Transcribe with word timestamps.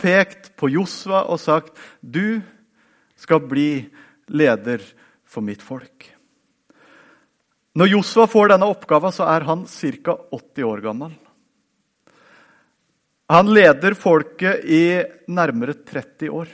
pekt 0.00 0.54
på 0.58 0.70
Josva 0.72 1.26
og 1.30 1.40
sagt 1.42 1.76
du 2.00 2.40
skal 3.20 3.44
bli 3.44 3.84
leder 4.32 4.82
for 5.28 5.44
mitt 5.44 5.62
folk. 5.62 6.08
Når 7.78 7.92
Josva 7.92 8.26
får 8.26 8.50
denne 8.50 8.66
oppgaven, 8.66 9.12
så 9.14 9.28
er 9.30 9.44
han 9.46 9.66
ca. 9.68 10.16
80 10.32 10.64
år 10.66 10.80
gammel. 10.82 11.12
Han 13.30 13.52
leder 13.54 13.94
folket 13.94 14.64
i 14.66 15.04
nærmere 15.30 15.76
30 15.86 16.32
år. 16.34 16.48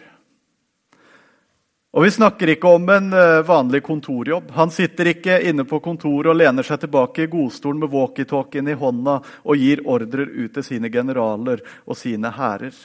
Og 1.96 2.04
Vi 2.04 2.10
snakker 2.12 2.50
ikke 2.52 2.68
om 2.76 2.90
en 2.92 3.06
eh, 3.16 3.40
vanlig 3.48 3.80
kontorjobb. 3.86 4.50
Han 4.52 4.68
sitter 4.68 5.08
ikke 5.14 5.38
inne 5.48 5.64
på 5.64 5.78
kontoret 5.80 6.28
og 6.28 6.36
lener 6.36 6.66
seg 6.66 6.82
tilbake 6.82 7.24
i 7.24 7.30
godstolen 7.32 7.80
med 7.80 7.94
walkietalkien 7.94 8.68
i 8.68 8.76
hånda 8.76 9.14
og 9.24 9.56
gir 9.56 9.80
ordrer 9.88 10.28
ut 10.28 10.52
til 10.58 10.66
sine 10.66 10.92
generaler 10.92 11.64
og 11.86 11.96
sine 11.96 12.28
hærer. 12.36 12.76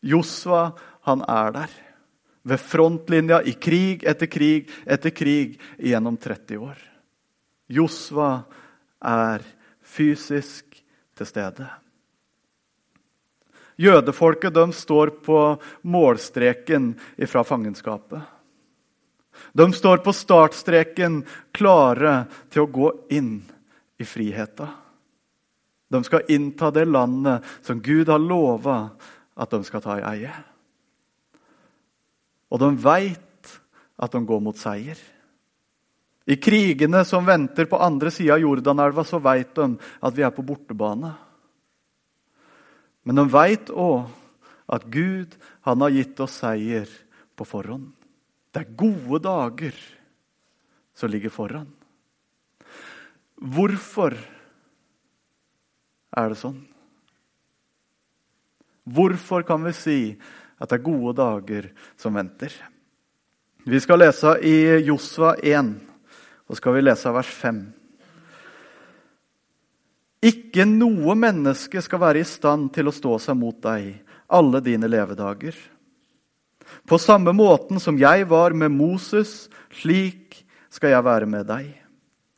Josva, 0.00 0.72
han 1.06 1.24
er 1.28 1.52
der. 1.52 1.74
Ved 2.48 2.60
frontlinja 2.60 3.42
i 3.42 3.52
krig 3.60 4.04
etter 4.08 4.30
krig 4.30 4.70
etter 4.86 5.10
krig 5.10 5.58
gjennom 5.78 6.16
30 6.16 6.62
år. 6.64 6.78
Josva 7.68 8.30
er 9.04 9.44
fysisk 9.84 10.78
til 11.18 11.28
stede. 11.28 11.66
Jødefolket 13.78 14.54
de 14.54 14.64
står 14.74 15.12
på 15.22 15.38
målstreken 15.86 16.90
fra 17.30 17.44
fangenskapet. 17.46 18.22
De 19.52 19.68
står 19.72 20.00
på 20.02 20.12
startstreken, 20.12 21.20
klare 21.54 22.24
til 22.50 22.64
å 22.64 22.72
gå 22.74 22.88
inn 23.14 23.36
i 23.98 24.06
friheten. 24.06 24.72
De 25.88 26.00
skal 26.04 26.26
innta 26.28 26.72
det 26.74 26.88
landet 26.90 27.46
som 27.62 27.78
Gud 27.80 28.10
har 28.10 28.20
lova 28.20 28.80
at 29.38 29.54
de 29.54 29.60
skal 29.66 29.82
ta 29.84 29.98
i 29.98 30.06
eie. 30.16 30.32
Og 32.50 32.60
de 32.62 32.72
veit 32.82 33.54
at 33.98 34.14
de 34.14 34.20
går 34.26 34.42
mot 34.42 34.58
seier. 34.58 34.98
I 36.28 36.36
krigene 36.36 37.04
som 37.08 37.26
venter 37.26 37.68
på 37.70 37.80
andre 37.80 38.12
sida 38.12 38.36
av 38.36 38.42
Jordanelva, 38.42 39.04
så 39.04 39.20
veit 39.22 39.54
de 39.56 39.70
at 39.78 40.16
vi 40.16 40.24
er 40.26 40.34
på 40.34 40.44
bortebane. 40.44 41.14
Men 43.08 43.22
de 43.22 43.24
veit 43.32 43.70
òg 43.72 44.10
at 44.68 44.84
Gud 44.92 45.38
han 45.64 45.84
har 45.84 45.94
gitt 45.94 46.20
oss 46.20 46.40
seier 46.42 46.90
på 47.38 47.46
forhånd. 47.48 47.94
Det 48.52 48.64
er 48.64 48.76
gode 48.76 49.22
dager 49.24 49.76
som 50.98 51.08
ligger 51.12 51.32
foran. 51.32 51.68
Hvorfor 53.38 54.16
er 56.18 56.32
det 56.32 56.40
sånn? 56.40 56.58
Hvorfor 58.88 59.44
kan 59.46 59.64
vi 59.66 59.74
si 59.76 60.00
at 60.58 60.70
det 60.70 60.78
er 60.78 60.86
gode 60.86 61.14
dager 61.18 61.70
som 61.98 62.16
venter? 62.16 62.52
Vi 63.68 63.80
skal 63.84 64.00
lese 64.00 64.32
i 64.48 64.56
Josva 64.86 65.34
1, 65.44 65.74
og 66.48 66.56
skal 66.56 66.78
vi 66.78 66.84
lese 66.86 67.12
vers 67.12 67.32
5. 67.42 67.58
Ikke 70.28 70.64
noe 70.66 71.14
menneske 71.18 71.82
skal 71.84 72.00
være 72.02 72.22
i 72.22 72.26
stand 72.26 72.72
til 72.74 72.88
å 72.88 72.94
stå 72.94 73.18
seg 73.22 73.36
mot 73.38 73.58
deg 73.62 73.92
alle 74.28 74.60
dine 74.64 74.88
levedager. 74.90 75.54
På 76.88 76.98
samme 77.00 77.32
måten 77.36 77.80
som 77.80 77.98
jeg 78.00 78.26
var 78.28 78.56
med 78.56 78.72
Moses, 78.74 79.46
slik 79.72 80.42
skal 80.72 80.96
jeg 80.96 81.06
være 81.06 81.28
med 81.30 81.46
deg. 81.48 81.70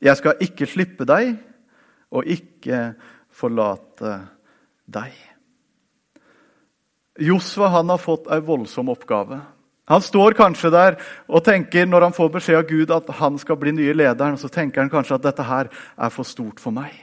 Jeg 0.01 0.19
skal 0.19 0.45
ikke 0.45 0.69
slippe 0.71 1.07
deg 1.09 1.35
og 2.11 2.27
ikke 2.27 2.93
forlate 3.31 4.17
deg. 4.91 5.30
Josva 7.21 7.69
han 7.77 7.93
har 7.93 8.01
fått 8.01 8.31
en 8.33 8.45
voldsom 8.47 8.91
oppgave. 8.93 9.41
Han 9.91 10.03
står 10.03 10.37
kanskje 10.39 10.71
der 10.73 10.97
og 11.27 11.45
tenker 11.45 11.87
når 11.87 12.09
han 12.09 12.17
får 12.17 12.33
beskjed 12.39 12.61
av 12.63 12.67
Gud 12.69 12.95
at 12.95 13.13
han 13.21 13.39
skal 13.43 13.59
bli 13.61 13.75
nye 13.77 13.97
lederen, 13.97 14.39
så 14.39 14.49
tenker 14.49 14.85
han 14.85 14.93
kanskje 14.93 15.19
at 15.19 15.29
dette 15.29 15.47
her 15.47 15.71
er 15.71 16.15
for 16.15 16.29
stort 16.29 16.63
for 16.63 16.75
meg 16.75 16.95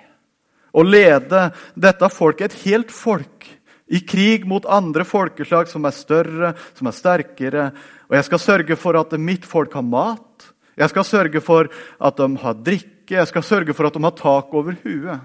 å 0.77 0.83
lede 0.85 1.47
dette 1.75 2.09
folket, 2.13 2.53
et 2.53 2.66
helt 2.67 2.94
folk, 2.94 3.47
i 3.88 4.01
krig 4.03 4.44
mot 4.47 4.66
andre 4.67 5.06
folkeslag 5.07 5.69
som 5.72 5.88
er 5.88 5.95
større, 5.95 6.51
som 6.75 6.89
er 6.89 6.95
sterkere. 6.95 7.69
Og 8.11 8.17
jeg 8.17 8.27
skal 8.27 8.41
sørge 8.44 8.75
for 8.75 9.00
at 9.00 9.16
mitt 9.16 9.47
folk 9.47 9.77
har 9.79 9.85
mat. 9.88 10.50
Jeg 10.75 10.91
skal 10.91 11.07
sørge 11.07 11.41
for 11.41 11.69
at 11.72 12.19
de 12.19 12.27
har 12.41 12.59
drikke. 12.59 13.16
Jeg 13.16 13.29
skal 13.31 13.45
sørge 13.47 13.73
for 13.77 13.88
at 13.88 13.95
de 13.95 14.03
har 14.03 14.17
tak 14.19 14.51
over 14.51 14.75
huet. 14.83 15.23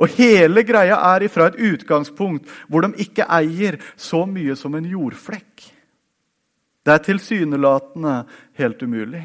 Og 0.00 0.12
hele 0.16 0.64
greia 0.66 0.98
er 1.12 1.26
ifra 1.26 1.50
et 1.50 1.60
utgangspunkt 1.60 2.48
hvor 2.68 2.84
de 2.86 3.04
ikke 3.04 3.26
eier 3.28 3.78
så 3.96 4.24
mye 4.28 4.56
som 4.58 4.74
en 4.78 4.88
jordflekk. 4.88 5.68
Det 6.82 6.94
er 6.94 7.04
tilsynelatende 7.06 8.14
helt 8.58 8.82
umulig. 8.82 9.22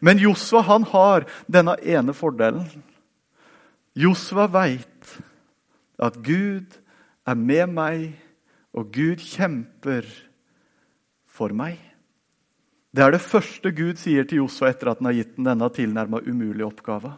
Men 0.00 0.20
Josva 0.22 0.62
han 0.68 0.84
har 0.92 1.26
denne 1.50 1.74
ene 1.82 2.14
fordelen. 2.16 2.68
Josva 3.94 4.46
veit 4.50 5.16
at 6.02 6.16
Gud 6.22 6.78
er 7.26 7.38
med 7.38 7.70
meg, 7.74 8.06
og 8.74 8.90
Gud 8.94 9.22
kjemper 9.22 10.06
for 11.30 11.54
meg. 11.54 11.78
Det 12.94 13.02
er 13.02 13.14
det 13.14 13.22
første 13.22 13.70
Gud 13.74 13.98
sier 13.98 14.26
til 14.26 14.42
Josva 14.42 14.70
etter 14.70 14.90
at 14.90 15.00
han 15.00 15.10
har 15.10 15.16
gitt 15.18 15.36
ham 15.36 15.46
denne 15.48 15.68
tilnærma 15.74 16.20
umulige 16.26 16.66
oppgava. 16.66 17.16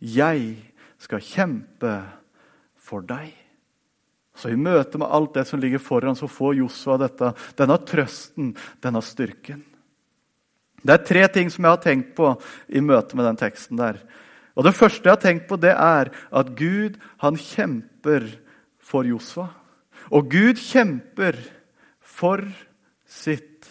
Jeg 0.00 0.69
skal 1.00 1.24
kjempe 1.24 1.94
for 2.80 3.04
deg. 3.06 3.32
Så 4.36 4.52
i 4.52 4.58
møte 4.58 5.00
med 5.00 5.10
alt 5.10 5.34
det 5.36 5.46
som 5.48 5.60
ligger 5.60 5.82
foran, 5.82 6.16
så 6.16 6.28
får 6.30 6.60
Josua 6.60 6.96
dette, 7.00 7.32
denne 7.58 7.76
trøsten, 7.88 8.54
denne 8.80 9.02
styrken. 9.04 9.64
Det 10.80 10.94
er 10.94 11.04
tre 11.04 11.26
ting 11.28 11.50
som 11.52 11.66
jeg 11.66 11.74
har 11.74 11.82
tenkt 11.84 12.14
på 12.16 12.32
i 12.72 12.80
møte 12.80 13.18
med 13.18 13.26
den 13.28 13.40
teksten 13.40 13.80
der. 13.80 14.00
Og 14.56 14.64
Det 14.64 14.76
første 14.76 15.06
jeg 15.06 15.12
har 15.12 15.22
tenkt 15.22 15.48
på, 15.48 15.56
det 15.60 15.72
er 15.72 16.10
at 16.10 16.54
Gud 16.56 16.96
han 17.20 17.36
kjemper 17.36 18.26
for 18.80 19.04
Josua. 19.04 19.50
Og 20.10 20.30
Gud 20.32 20.58
kjemper 20.58 21.36
for 22.00 22.42
sitt 23.06 23.68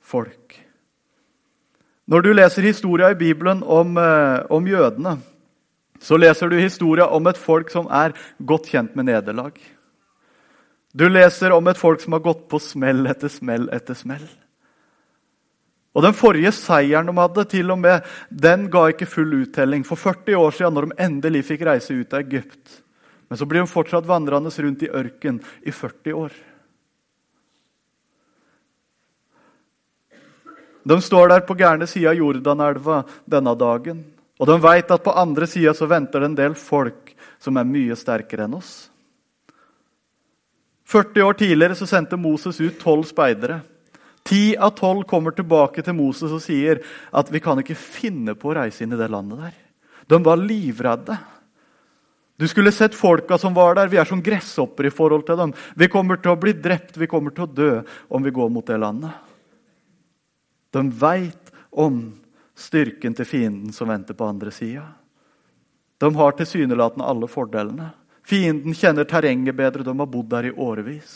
folk. 0.00 0.58
Når 2.06 2.22
du 2.22 2.32
leser 2.34 2.66
historia 2.66 3.10
i 3.12 3.18
Bibelen 3.18 3.62
om, 3.62 3.96
eh, 3.96 4.44
om 4.50 4.66
jødene, 4.66 5.18
så 6.02 6.18
leser 6.18 6.50
du 6.50 6.58
historia 6.58 7.06
om 7.14 7.26
et 7.30 7.38
folk 7.38 7.70
som 7.70 7.86
er 7.86 8.16
godt 8.42 8.72
kjent 8.72 8.96
med 8.98 9.06
nederlag. 9.06 9.54
Du 10.92 11.06
leser 11.08 11.54
om 11.54 11.68
et 11.70 11.78
folk 11.78 12.02
som 12.02 12.16
har 12.16 12.24
gått 12.24 12.48
på 12.50 12.58
smell 12.60 13.06
etter 13.08 13.30
smell 13.32 13.68
etter 13.72 13.96
smell. 13.96 14.24
Og 15.92 16.02
Den 16.02 16.16
forrige 16.16 16.52
seieren 16.56 17.08
de 17.08 17.14
hadde, 17.16 17.44
til 17.52 17.70
og 17.70 17.78
med, 17.78 18.06
den 18.30 18.68
ga 18.72 18.86
ikke 18.88 19.08
full 19.08 19.34
uttelling. 19.42 19.84
For 19.84 20.00
40 20.00 20.38
år 20.40 20.54
siden, 20.56 20.74
når 20.74 20.88
de 20.88 21.04
endelig 21.04 21.44
fikk 21.50 21.66
reise 21.68 21.94
ut 21.94 22.14
av 22.16 22.24
Egypt. 22.24 22.80
Men 23.28 23.38
så 23.38 23.48
blir 23.48 23.60
de 23.60 23.68
fortsatt 23.68 24.08
vandrende 24.08 24.50
rundt 24.50 24.82
i 24.82 24.88
ørken 24.88 25.42
i 25.62 25.70
40 25.70 26.16
år. 26.16 26.32
De 30.82 30.98
står 31.00 31.28
der 31.28 31.44
på 31.46 31.54
gærne 31.54 31.86
sida 31.86 32.10
av 32.10 32.18
Jordanelva 32.18 33.02
denne 33.30 33.54
dagen. 33.54 34.02
Og 34.42 34.48
de 34.50 34.56
vet 34.58 34.88
at 34.90 35.04
på 35.04 35.14
andre 35.14 35.46
sida 35.46 35.86
venter 35.86 36.18
det 36.18 36.32
en 36.32 36.38
del 36.38 36.54
folk 36.58 37.12
som 37.42 37.58
er 37.60 37.68
mye 37.68 37.94
sterkere 37.98 38.48
enn 38.48 38.56
oss. 38.58 38.72
40 40.90 41.22
år 41.24 41.36
tidligere 41.38 41.76
så 41.78 41.86
sendte 41.86 42.18
Moses 42.18 42.58
ut 42.60 42.80
tolv 42.82 43.06
speidere. 43.06 43.60
Ti 44.26 44.56
av 44.58 44.74
tolv 44.78 45.06
kommer 45.08 45.34
tilbake 45.34 45.82
til 45.86 45.94
Moses 45.94 46.34
og 46.34 46.42
sier 46.42 46.82
at 47.14 47.30
vi 47.30 47.40
kan 47.42 47.62
ikke 47.62 47.78
finne 47.78 48.34
på 48.38 48.50
å 48.50 48.56
reise 48.58 48.82
inn 48.82 48.94
i 48.94 48.98
det 48.98 49.08
landet 49.10 49.46
der. 49.46 49.54
De 50.10 50.18
var 50.26 50.42
livredde. 50.42 51.16
Du 52.38 52.48
skulle 52.50 52.74
sett 52.74 52.98
folka 52.98 53.38
som 53.38 53.54
var 53.54 53.76
der. 53.78 53.90
Vi 53.90 54.00
er 54.02 54.08
som 54.10 54.22
gresshopper 54.22 54.88
i 54.88 54.94
forhold 54.94 55.22
til 55.28 55.38
dem. 55.38 55.54
Vi 55.78 55.86
kommer 55.90 56.18
til 56.18 56.34
å 56.34 56.40
bli 56.42 56.54
drept, 56.58 56.98
vi 56.98 57.06
kommer 57.06 57.30
til 57.34 57.46
å 57.46 57.54
dø 57.54 57.70
om 58.10 58.26
vi 58.26 58.34
går 58.34 58.50
mot 58.50 58.66
det 58.66 58.80
landet. 58.82 59.14
De 60.74 60.82
veit 60.98 61.54
om 61.70 62.02
styrken 62.62 63.16
til 63.18 63.28
fienden 63.28 63.74
som 63.74 63.90
venter 63.90 64.16
på 64.16 64.28
andre 64.28 64.52
sida. 64.54 64.86
De 66.02 66.10
har 66.14 66.38
tilsynelatende 66.38 67.06
alle 67.06 67.28
fordelene. 67.30 67.90
Fienden 68.26 68.74
kjenner 68.74 69.06
terrenget 69.06 69.58
bedre, 69.58 69.84
de 69.86 69.94
har 69.98 70.10
bodd 70.10 70.30
der 70.30 70.48
i 70.48 70.54
årevis. 70.54 71.12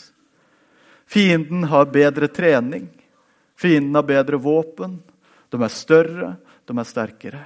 Fienden 1.07 1.63
har 1.71 1.91
bedre 1.91 2.27
trening. 2.27 2.87
Fienden 3.55 3.95
har 3.95 4.03
bedre 4.07 4.39
våpen. 4.39 4.99
De 5.49 5.61
er 5.63 5.71
større, 5.71 6.33
de 6.67 6.75
er 6.77 6.87
sterkere. 6.87 7.45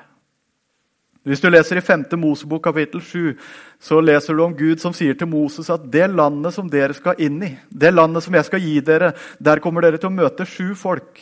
Hvis 1.22 1.42
du 1.42 1.52
leser 1.52 1.78
i 1.78 1.84
5. 1.86 2.08
Mosebok 2.18 2.64
kapittel 2.66 3.02
7, 3.06 3.36
så 3.78 4.00
leser 4.02 4.34
du 4.34 4.42
om 4.42 4.56
Gud 4.58 4.82
som 4.82 4.94
sier 4.98 5.14
til 5.18 5.30
Moses 5.30 5.70
at 5.70 5.84
det 5.94 6.08
landet 6.10 6.56
som 6.56 6.70
dere 6.70 6.98
skal 6.98 7.22
inn 7.22 7.38
i, 7.46 7.52
det 7.70 7.94
landet 7.94 8.26
som 8.26 8.34
jeg 8.34 8.48
skal 8.48 8.64
gi 8.64 8.80
dere, 8.86 9.12
der 9.38 9.62
kommer 9.62 9.86
dere 9.86 10.02
til 10.02 10.10
å 10.10 10.16
møte 10.16 10.50
sju 10.50 10.74
folk. 10.78 11.22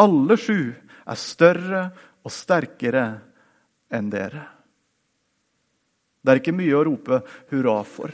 Alle 0.00 0.38
sju 0.40 0.72
er 0.72 1.20
større 1.20 1.82
og 2.26 2.34
sterkere 2.34 3.06
enn 3.94 4.10
dere. 4.10 4.42
Det 6.20 6.32
er 6.32 6.40
ikke 6.40 6.56
mye 6.58 6.74
å 6.74 6.82
rope 6.88 7.20
hurra 7.52 7.76
for, 7.86 8.10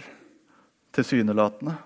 tilsynelatende. 0.92 1.78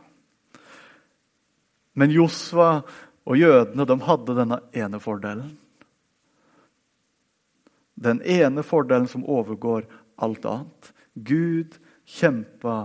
Men 1.97 2.11
Josva 2.11 2.81
og 3.27 3.39
jødene 3.39 3.87
de 3.87 3.97
hadde 4.09 4.35
denne 4.37 4.59
ene 4.75 4.99
fordelen. 5.03 5.53
Den 7.95 8.19
ene 8.27 8.67
fordelen 8.67 9.07
som 9.09 9.25
overgår 9.25 9.87
alt 10.21 10.45
annet. 10.51 10.91
Gud 11.15 11.79
kjempa 12.05 12.77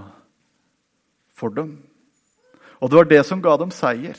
for 1.35 1.51
dem. 1.57 1.79
Og 2.79 2.89
det 2.89 2.97
var 2.99 3.09
det 3.09 3.23
som 3.27 3.41
ga 3.41 3.57
dem 3.59 3.73
seier. 3.73 4.15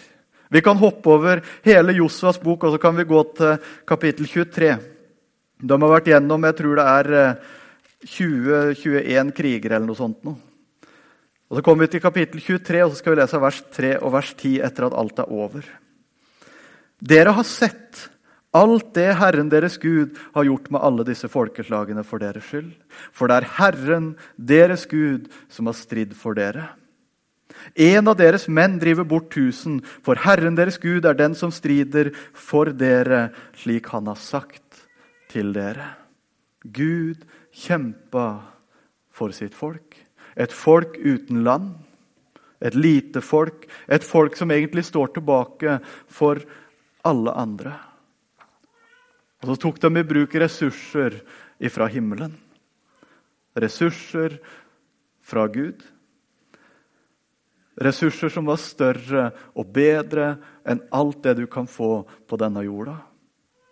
Vi 0.53 0.61
kan 0.61 0.77
hoppe 0.77 1.15
over 1.15 1.41
hele 1.65 1.95
Josvas 1.97 2.37
bok, 2.43 2.67
og 2.67 2.75
så 2.75 2.83
kan 2.83 2.99
vi 2.99 3.09
gå 3.09 3.23
til 3.39 3.55
kapittel 3.89 4.29
23. 4.29 4.75
De 5.63 5.79
har 5.79 5.93
vært 5.93 6.11
gjennom 6.11 6.49
jeg 6.49 6.59
tror 6.59 6.79
det 6.81 6.87
er 6.91 7.13
20-21 8.03 9.31
kriger 9.37 9.77
eller 9.77 9.87
noe 9.87 9.99
sånt. 9.99 10.19
Nå. 10.27 10.35
Og 11.53 11.59
Så 11.59 11.63
kommer 11.63 11.87
vi 11.87 11.93
til 11.95 12.03
kapittel 12.03 12.41
23, 12.41 12.83
og 12.83 12.91
så 12.91 12.99
skal 12.99 13.15
vi 13.15 13.21
lese 13.21 13.43
vers 13.43 13.61
3 13.77 13.93
og 14.01 14.13
vers 14.15 14.33
10 14.35 14.57
etter 14.67 14.89
at 14.89 14.97
alt 14.97 15.23
er 15.23 15.31
over. 15.31 15.67
Dere 17.03 17.35
har 17.37 17.47
sett 17.47 18.09
alt 18.57 18.93
det 18.97 19.11
Herren 19.21 19.51
deres 19.53 19.79
Gud 19.81 20.19
har 20.35 20.47
gjort 20.49 20.71
med 20.73 20.83
alle 20.85 21.05
disse 21.09 21.29
folkeslagene 21.29 22.05
for 22.05 22.23
deres 22.23 22.47
skyld. 22.49 22.73
For 23.13 23.29
det 23.29 23.41
er 23.41 23.51
Herren 23.59 24.13
deres 24.37 24.87
Gud 24.89 25.29
som 25.53 25.69
har 25.71 25.77
stridd 25.77 26.17
for 26.17 26.37
dere. 26.37 26.71
En 27.77 28.09
av 28.09 28.17
deres 28.19 28.49
menn 28.49 28.79
driver 28.81 29.05
bort 29.07 29.29
tusen, 29.33 29.83
for 30.03 30.19
Herren 30.25 30.57
deres 30.57 30.81
Gud 30.81 31.05
er 31.05 31.17
den 31.17 31.37
som 31.39 31.53
strider 31.53 32.11
for 32.33 32.73
dere, 32.73 33.29
slik 33.61 33.93
han 33.93 34.09
har 34.09 34.19
sagt 34.19 34.72
til 35.33 35.53
dere. 35.57 35.89
Gud 36.63 37.25
kjempa 37.53 38.27
for 39.13 39.35
sitt 39.35 39.57
folk. 39.57 39.97
Et 40.37 40.53
folk 40.53 40.97
uten 41.01 41.43
land. 41.45 41.73
Et 42.63 42.75
lite 42.75 43.21
folk. 43.25 43.67
Et 43.89 44.05
folk 44.05 44.37
som 44.39 44.53
egentlig 44.55 44.85
står 44.87 45.17
tilbake 45.17 45.81
for 46.07 46.41
alle 47.05 47.35
andre. 47.35 47.75
Og 49.43 49.51
så 49.51 49.59
tok 49.59 49.81
de 49.83 49.91
i 49.99 50.07
bruk 50.07 50.37
ressurser 50.39 51.19
fra 51.75 51.89
himmelen. 51.91 52.37
Ressurser 53.59 54.39
fra 55.23 55.49
Gud. 55.51 55.83
Ressurser 57.83 58.31
som 58.31 58.47
var 58.47 58.61
større 58.63 59.31
og 59.59 59.73
bedre 59.75 60.37
enn 60.69 60.85
alt 60.95 61.25
det 61.25 61.41
du 61.41 61.47
kan 61.51 61.67
få 61.67 62.05
på 62.29 62.39
denne 62.39 62.63
jorda. 62.63 63.01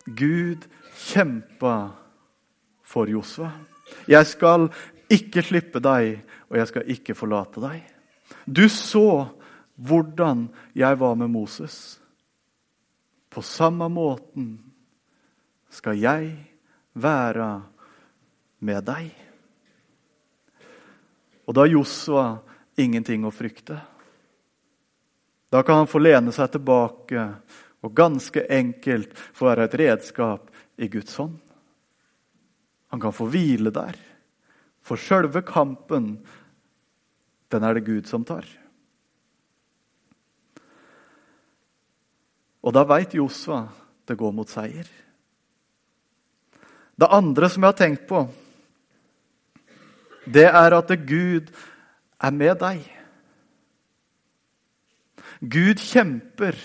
Gud 0.07 0.67
kjempa 0.97 1.75
for 2.83 3.11
Josva. 3.11 3.51
Jeg 4.11 4.27
skal 4.27 4.69
ikke 5.11 5.43
slippe 5.45 5.83
deg, 5.83 6.21
og 6.51 6.59
jeg 6.59 6.71
skal 6.71 6.93
ikke 6.95 7.17
forlate 7.19 7.63
deg. 7.63 7.83
Du 8.47 8.67
så 8.71 9.29
hvordan 9.81 10.49
jeg 10.77 10.99
var 11.01 11.17
med 11.19 11.31
Moses. 11.33 11.99
På 13.31 13.43
samme 13.43 13.89
måten 13.89 14.59
skal 15.71 15.99
jeg 15.99 16.33
være 16.93 17.51
med 18.67 18.85
deg. 18.87 19.11
Og 21.47 21.55
da 21.55 21.65
har 21.65 21.73
Josva 21.73 22.25
ingenting 22.79 23.25
å 23.27 23.35
frykte. 23.35 23.79
Da 25.51 25.63
kan 25.67 25.83
han 25.83 25.91
få 25.91 25.99
lene 26.03 26.35
seg 26.35 26.53
tilbake 26.55 27.25
og 27.81 27.95
ganske 27.97 28.45
enkelt 28.53 29.17
få 29.17 29.49
være 29.51 29.69
et 29.69 29.79
redskap 29.81 30.51
i 30.81 30.89
Guds 30.93 31.17
hånd. 31.17 31.39
Han 32.91 33.01
kan 33.01 33.15
få 33.15 33.29
hvile 33.31 33.73
der. 33.73 33.97
For 34.83 35.01
sjølve 35.01 35.43
kampen, 35.47 36.19
den 37.53 37.65
er 37.65 37.77
det 37.77 37.87
Gud 37.87 38.09
som 38.09 38.25
tar. 38.27 38.47
Og 42.61 42.75
da 42.77 42.85
veit 42.85 43.17
Josva 43.17 43.65
det 44.09 44.19
går 44.21 44.33
mot 44.35 44.51
seier. 44.51 44.89
Det 47.01 47.09
andre 47.09 47.49
som 47.49 47.65
jeg 47.65 47.73
har 47.73 47.79
tenkt 47.79 48.09
på, 48.11 48.25
det 50.29 50.49
er 50.51 50.77
at 50.77 50.91
Gud 51.09 51.49
er 52.21 52.35
med 52.35 52.59
deg. 52.61 52.83
Gud 55.41 55.81
kjemper 55.81 56.59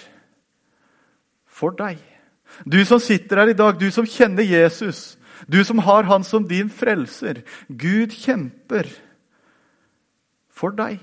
for 1.56 1.76
deg. 1.78 2.00
Du 2.68 2.82
som 2.86 3.02
sitter 3.02 3.42
her 3.42 3.54
i 3.54 3.58
dag, 3.58 3.80
du 3.80 3.88
som 3.92 4.08
kjenner 4.08 4.46
Jesus, 4.46 5.16
du 5.48 5.62
som 5.68 5.80
har 5.84 6.08
han 6.08 6.24
som 6.24 6.46
din 6.48 6.70
frelser. 6.72 7.44
Gud 7.68 8.14
kjemper 8.16 8.90
for 10.52 10.76
deg. 10.76 11.00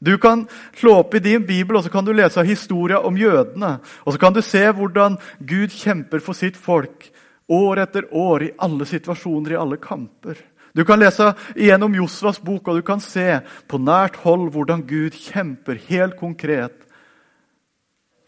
Du 0.00 0.14
kan 0.16 0.46
slå 0.80 0.94
opp 1.02 1.14
i 1.14 1.20
din 1.20 1.42
bibel 1.44 1.76
og 1.76 1.84
så 1.84 1.92
kan 1.92 2.06
du 2.06 2.14
lese 2.16 2.44
historia 2.48 3.02
om 3.04 3.18
jødene. 3.20 3.74
Og 4.06 4.14
så 4.14 4.20
kan 4.20 4.32
du 4.32 4.40
se 4.44 4.62
hvordan 4.72 5.18
Gud 5.44 5.74
kjemper 5.76 6.24
for 6.24 6.36
sitt 6.36 6.56
folk 6.56 7.10
år 7.50 7.82
etter 7.82 8.06
år 8.16 8.46
i 8.46 8.54
alle 8.64 8.86
situasjoner, 8.88 9.52
i 9.52 9.60
alle 9.60 9.76
kamper. 9.82 10.38
Du 10.72 10.86
kan 10.86 11.00
lese 11.02 11.32
igjennom 11.52 11.96
Josvas 11.98 12.38
bok, 12.40 12.68
og 12.70 12.78
du 12.78 12.84
kan 12.86 13.02
se 13.02 13.42
på 13.68 13.80
nært 13.82 14.20
hold 14.22 14.52
hvordan 14.54 14.86
Gud 14.88 15.18
kjemper 15.18 15.80
helt 15.90 16.16
konkret 16.16 16.86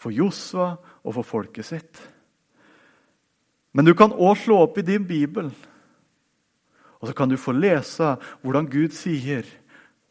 for 0.02 0.12
Josva 0.12 0.75
og 1.02 1.16
for 1.19 1.26
folket 1.26 1.66
sitt. 1.66 2.00
Men 3.72 3.88
du 3.88 3.94
kan 3.96 4.12
òg 4.12 4.37
slå 4.43 4.62
opp 4.66 4.78
i 4.78 4.87
din 4.87 5.04
bibel, 5.08 5.50
og 7.00 7.08
så 7.08 7.14
kan 7.16 7.31
du 7.31 7.40
få 7.40 7.54
lese 7.56 8.14
hvordan 8.43 8.69
Gud 8.70 8.94
sier 8.94 9.46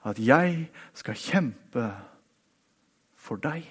at 0.04 0.18
'jeg 0.18 0.70
skal 0.94 1.16
kjempe 1.16 1.94
for 3.16 3.38
deg'. 3.38 3.70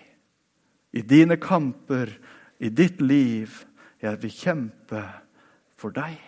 I 0.92 1.02
dine 1.02 1.36
kamper, 1.36 2.08
i 2.60 2.68
ditt 2.68 3.00
liv. 3.00 3.64
Jeg 4.02 4.22
vil 4.22 4.30
kjempe 4.30 5.04
for 5.76 5.90
deg. 5.90 6.18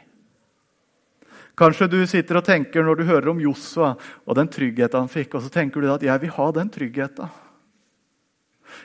Kanskje 1.56 1.88
du 1.90 2.06
sitter 2.06 2.36
og 2.36 2.44
tenker 2.44 2.82
når 2.82 2.96
du 2.96 3.04
hører 3.04 3.28
om 3.28 3.40
Josva 3.40 3.96
og 4.26 4.36
den 4.36 4.48
tryggheten 4.48 5.04
han 5.04 5.08
fikk, 5.08 5.34
og 5.34 5.42
så 5.42 5.50
tenker 5.52 5.80
du 5.80 5.92
at 5.92 6.02
'jeg 6.02 6.20
vil 6.20 6.30
ha 6.30 6.50
den 6.50 6.70
tryggheten'. 6.70 7.30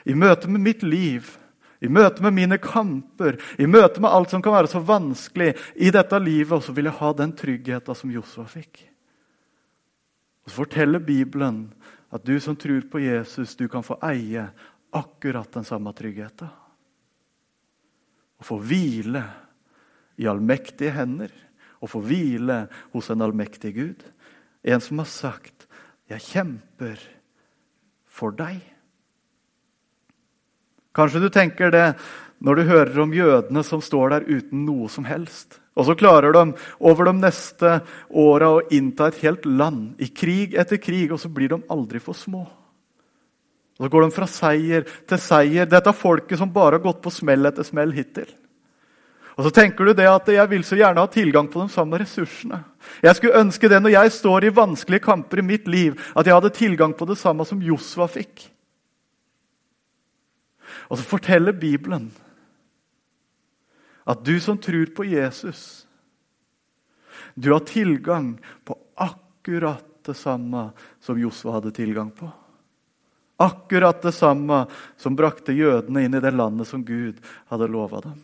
I 0.06 0.14
møte 0.14 0.48
med 0.48 0.60
mitt 0.60 0.82
liv, 0.82 1.38
i 1.80 1.88
møte 1.88 2.22
med 2.24 2.34
mine 2.34 2.58
kamper, 2.58 3.38
i 3.58 3.66
møte 3.70 4.02
med 4.02 4.10
alt 4.10 4.32
som 4.32 4.42
kan 4.42 4.56
være 4.56 4.70
så 4.70 4.82
vanskelig 4.82 5.52
i 5.76 5.92
dette 5.94 6.18
livet, 6.18 6.52
og 6.56 6.64
så 6.64 6.74
vil 6.74 6.90
jeg 6.90 6.98
ha 6.98 7.12
den 7.14 7.34
tryggheten 7.38 7.98
som 7.98 8.12
Josua 8.12 8.46
fikk. 8.50 8.82
Og 10.44 10.50
Så 10.50 10.62
forteller 10.62 10.98
Bibelen 10.98 11.68
at 12.10 12.24
du 12.24 12.40
som 12.40 12.56
tror 12.56 12.86
på 12.90 13.02
Jesus, 13.04 13.54
du 13.56 13.68
kan 13.68 13.84
få 13.84 13.98
eie 14.02 14.48
akkurat 14.96 15.52
den 15.52 15.64
samme 15.64 15.92
tryggheten. 15.92 16.48
Og 18.38 18.46
få 18.46 18.58
hvile 18.62 19.22
i 20.16 20.26
allmektige 20.30 20.94
hender 20.94 21.32
og 21.82 21.92
få 21.92 22.00
hvile 22.02 22.64
hos 22.94 23.10
en 23.10 23.22
allmektig 23.22 23.74
Gud. 23.76 24.02
En 24.64 24.80
som 24.80 24.98
har 24.98 25.06
sagt 25.06 25.66
'Jeg 26.08 26.20
kjemper 26.20 26.98
for 28.06 28.30
deg'. 28.32 28.77
Kanskje 30.98 31.22
du 31.22 31.28
tenker 31.30 31.70
det 31.70 31.86
når 32.42 32.58
du 32.58 32.68
hører 32.68 33.00
om 33.02 33.14
jødene 33.14 33.62
som 33.66 33.82
står 33.82 34.14
der 34.16 34.28
uten 34.28 34.64
noe 34.66 34.90
som 34.90 35.06
helst. 35.06 35.60
Og 35.78 35.86
så 35.86 35.94
klarer 35.98 36.34
de 36.34 36.42
over 36.82 37.06
de 37.06 37.14
neste 37.20 37.76
åra 38.10 38.50
å 38.56 38.64
innta 38.74 39.08
et 39.10 39.20
helt 39.22 39.46
land 39.46 40.00
i 40.02 40.10
krig 40.10 40.56
etter 40.58 40.80
krig, 40.82 41.12
og 41.14 41.22
så 41.22 41.30
blir 41.30 41.52
de 41.54 41.60
aldri 41.70 42.02
for 42.02 42.18
små. 42.18 42.42
Og 43.78 43.86
Så 43.86 43.92
går 43.94 44.02
de 44.02 44.10
fra 44.10 44.26
seier 44.26 44.88
til 45.06 45.22
seier. 45.22 45.70
Dette 45.70 45.94
folket 45.94 46.38
som 46.38 46.50
bare 46.50 46.80
har 46.80 46.82
gått 46.82 47.00
på 47.02 47.14
smell 47.14 47.46
etter 47.46 47.62
smell 47.62 47.94
hittil. 47.94 48.26
Og 49.38 49.46
så 49.46 49.54
tenker 49.54 49.86
du 49.86 49.94
det 49.94 50.08
at 50.10 50.26
jeg 50.34 50.50
vil 50.50 50.64
så 50.66 50.74
gjerne 50.74 50.98
ha 50.98 51.06
tilgang 51.06 51.46
på 51.46 51.62
de 51.62 51.70
samme 51.70 52.00
ressursene. 52.02 52.58
Jeg 53.06 53.14
skulle 53.14 53.38
ønske 53.38 53.70
det 53.70 53.78
når 53.78 53.94
jeg 53.94 54.16
står 54.16 54.48
i 54.48 54.54
vanskelige 54.56 55.04
kamper 55.04 55.38
i 55.38 55.46
mitt 55.46 55.70
liv, 55.70 55.94
at 56.10 56.26
jeg 56.26 56.34
hadde 56.34 56.56
tilgang 56.58 56.90
på 56.98 57.06
det 57.06 57.20
samme 57.20 57.46
som 57.46 57.62
Josva 57.62 58.10
fikk. 58.10 58.48
Og 60.86 60.98
så 60.98 61.04
forteller 61.06 61.56
Bibelen 61.56 62.10
at 64.08 64.22
du 64.24 64.38
som 64.40 64.56
tror 64.56 64.88
på 64.96 65.04
Jesus, 65.04 65.84
du 67.34 67.50
har 67.52 67.66
tilgang 67.68 68.38
på 68.64 68.76
akkurat 68.96 69.84
det 70.06 70.16
samme 70.16 70.70
som 71.04 71.18
Josva 71.20 71.58
hadde 71.58 71.74
tilgang 71.76 72.08
på. 72.16 72.30
Akkurat 73.38 74.00
det 74.02 74.14
samme 74.16 74.64
som 74.96 75.16
brakte 75.18 75.52
jødene 75.52 76.06
inn 76.06 76.16
i 76.16 76.22
det 76.24 76.32
landet 76.34 76.70
som 76.70 76.82
Gud 76.86 77.20
hadde 77.52 77.68
lova 77.70 78.00
dem. 78.08 78.16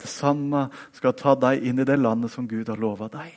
Det 0.00 0.10
samme 0.10 0.66
skal 0.92 1.14
ta 1.16 1.36
deg 1.38 1.62
inn 1.68 1.78
i 1.78 1.86
det 1.86 1.96
landet 2.00 2.32
som 2.32 2.48
Gud 2.50 2.68
har 2.72 2.80
lova 2.80 3.06
deg. 3.12 3.30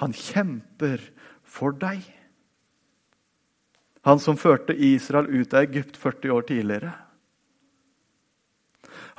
Han 0.00 0.14
kjemper 0.16 1.02
for 1.44 1.76
deg. 1.76 2.00
Han 4.06 4.20
som 4.20 4.36
førte 4.40 4.72
Israel 4.72 5.28
ut 5.28 5.54
av 5.54 5.66
Egypt 5.66 5.96
40 5.96 6.30
år 6.30 6.42
tidligere. 6.48 6.92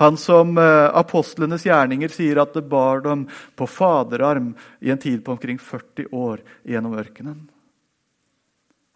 Han 0.01 0.17
som 0.17 0.57
eh, 0.57 0.89
apostlenes 0.97 1.65
gjerninger 1.65 2.09
sier 2.09 2.39
at 2.41 2.55
det 2.57 2.63
bar 2.69 3.03
dem 3.05 3.27
på 3.55 3.67
faderarm 3.69 4.55
i 4.81 4.89
en 4.89 5.01
tid 5.01 5.21
på 5.25 5.35
omkring 5.35 5.59
40 5.61 6.09
år 6.11 6.41
gjennom 6.65 6.95
ørkenen. 6.97 7.43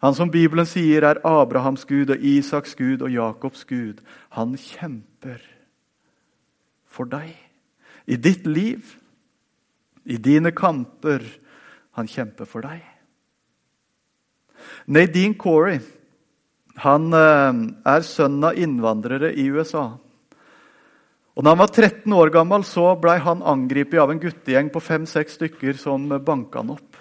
Han 0.02 0.14
som 0.14 0.30
Bibelen 0.30 0.66
sier 0.68 1.06
er 1.06 1.22
Abrahams 1.24 1.86
Gud 1.88 2.10
og 2.10 2.24
Isaks 2.26 2.74
Gud 2.76 3.04
og 3.06 3.14
Jakobs 3.14 3.64
Gud. 3.64 4.02
Han 4.34 4.56
kjemper 4.58 5.40
for 6.90 7.08
deg. 7.10 7.32
I 8.06 8.18
ditt 8.18 8.46
liv, 8.46 8.96
i 10.04 10.18
dine 10.18 10.52
kamper. 10.54 11.24
Han 11.96 12.10
kjemper 12.10 12.50
for 12.50 12.66
deg. 12.66 12.82
Nadine 14.86 15.36
Corey 15.38 15.80
han 16.82 17.12
eh, 17.16 17.60
er 17.88 18.04
sønn 18.04 18.42
av 18.44 18.58
innvandrere 18.60 19.32
i 19.32 19.46
USA. 19.48 19.88
Og 21.36 21.44
da 21.44 21.52
han 21.52 21.60
var 21.60 21.72
13 21.72 22.12
år 22.16 22.32
gammel, 22.32 22.64
så 22.64 22.94
ble 23.00 23.18
han 23.20 23.44
angrepet 23.44 24.00
av 24.00 24.12
en 24.12 24.20
guttegjeng 24.20 24.70
på 24.72 24.80
fem-seks 24.80 25.36
stykker 25.36 25.76
som 25.80 26.08
banka 26.24 26.62
han 26.62 26.72
opp. 26.76 27.00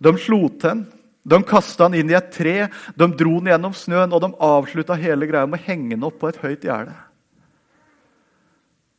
De 0.00 0.12
slo 0.20 0.46
til 0.56 0.72
han, 0.72 0.86
de 1.26 1.40
kasta 1.42 1.88
han 1.88 1.96
inn 1.98 2.12
i 2.12 2.16
et 2.16 2.30
tre, 2.32 2.54
de 2.94 3.08
dro 3.18 3.34
han 3.40 3.50
gjennom 3.50 3.74
snøen, 3.76 4.14
og 4.14 4.22
de 4.22 4.30
avslutta 4.46 4.96
hele 5.00 5.28
greia 5.28 5.48
med 5.48 5.60
å 5.60 5.66
henge 5.66 5.96
han 5.96 6.06
opp 6.08 6.20
på 6.22 6.30
et 6.30 6.40
høyt 6.44 6.64
gjerde. 6.68 6.94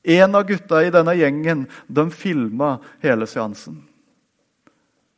En 0.08 0.38
av 0.40 0.46
gutta 0.48 0.84
i 0.86 0.92
denne 0.94 1.18
gjengen 1.18 1.66
de 1.88 2.08
filma 2.14 2.78
hele 3.04 3.28
seansen. 3.28 3.82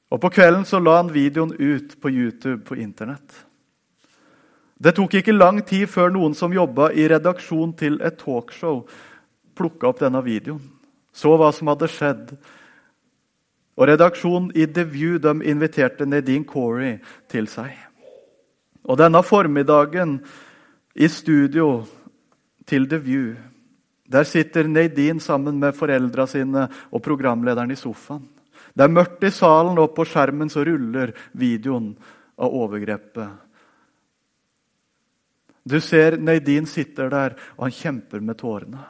Og 0.09 0.21
På 0.21 0.29
kvelden 0.33 0.65
så 0.65 0.79
la 0.81 0.97
han 0.97 1.11
videoen 1.13 1.53
ut 1.53 2.01
på 2.01 2.09
YouTube 2.09 2.63
på 2.65 2.75
Internett. 2.81 3.45
Det 4.79 4.95
tok 4.95 5.19
ikke 5.19 5.35
lang 5.35 5.59
tid 5.67 5.89
før 5.91 6.09
noen 6.15 6.33
som 6.33 6.55
jobba 6.55 6.89
i 6.95 7.05
redaksjon 7.11 7.73
til 7.77 7.99
et 8.01 8.15
talkshow, 8.17 8.85
plukka 9.59 9.89
opp 9.91 9.99
denne 9.99 10.21
videoen, 10.23 10.61
så 11.11 11.35
hva 11.35 11.51
som 11.51 11.67
hadde 11.67 11.89
skjedd. 11.91 12.31
Og 13.75 13.87
Redaksjonen 13.91 14.53
i 14.55 14.65
The 14.71 14.85
View 14.87 15.19
de 15.19 15.33
inviterte 15.51 16.07
Nadine 16.07 16.47
Corey 16.47 16.97
til 17.31 17.47
seg. 17.51 17.75
Og 18.87 18.97
denne 18.99 19.21
formiddagen 19.23 20.17
i 20.95 21.11
studio 21.11 21.83
til 22.67 22.87
The 22.89 23.03
View 23.03 23.35
der 24.09 24.23
sitter 24.25 24.67
Nadine 24.67 25.21
sammen 25.21 25.59
med 25.59 25.75
foreldra 25.77 26.25
sine 26.25 26.65
og 26.89 27.03
programlederen 27.05 27.71
i 27.71 27.77
sofaen. 27.77 28.23
Det 28.73 28.85
er 28.85 28.93
mørkt 28.93 29.23
i 29.27 29.31
salen, 29.33 29.79
og 29.81 29.93
på 29.95 30.05
skjermen 30.07 30.51
så 30.51 30.63
ruller 30.67 31.13
videoen 31.37 31.93
av 32.39 32.55
overgrepet. 32.61 33.29
Du 35.69 35.77
ser 35.83 36.17
Neidin 36.17 36.65
sitter 36.69 37.11
der, 37.11 37.35
og 37.57 37.67
han 37.67 37.75
kjemper 37.75 38.23
med 38.23 38.39
tårene. 38.39 38.85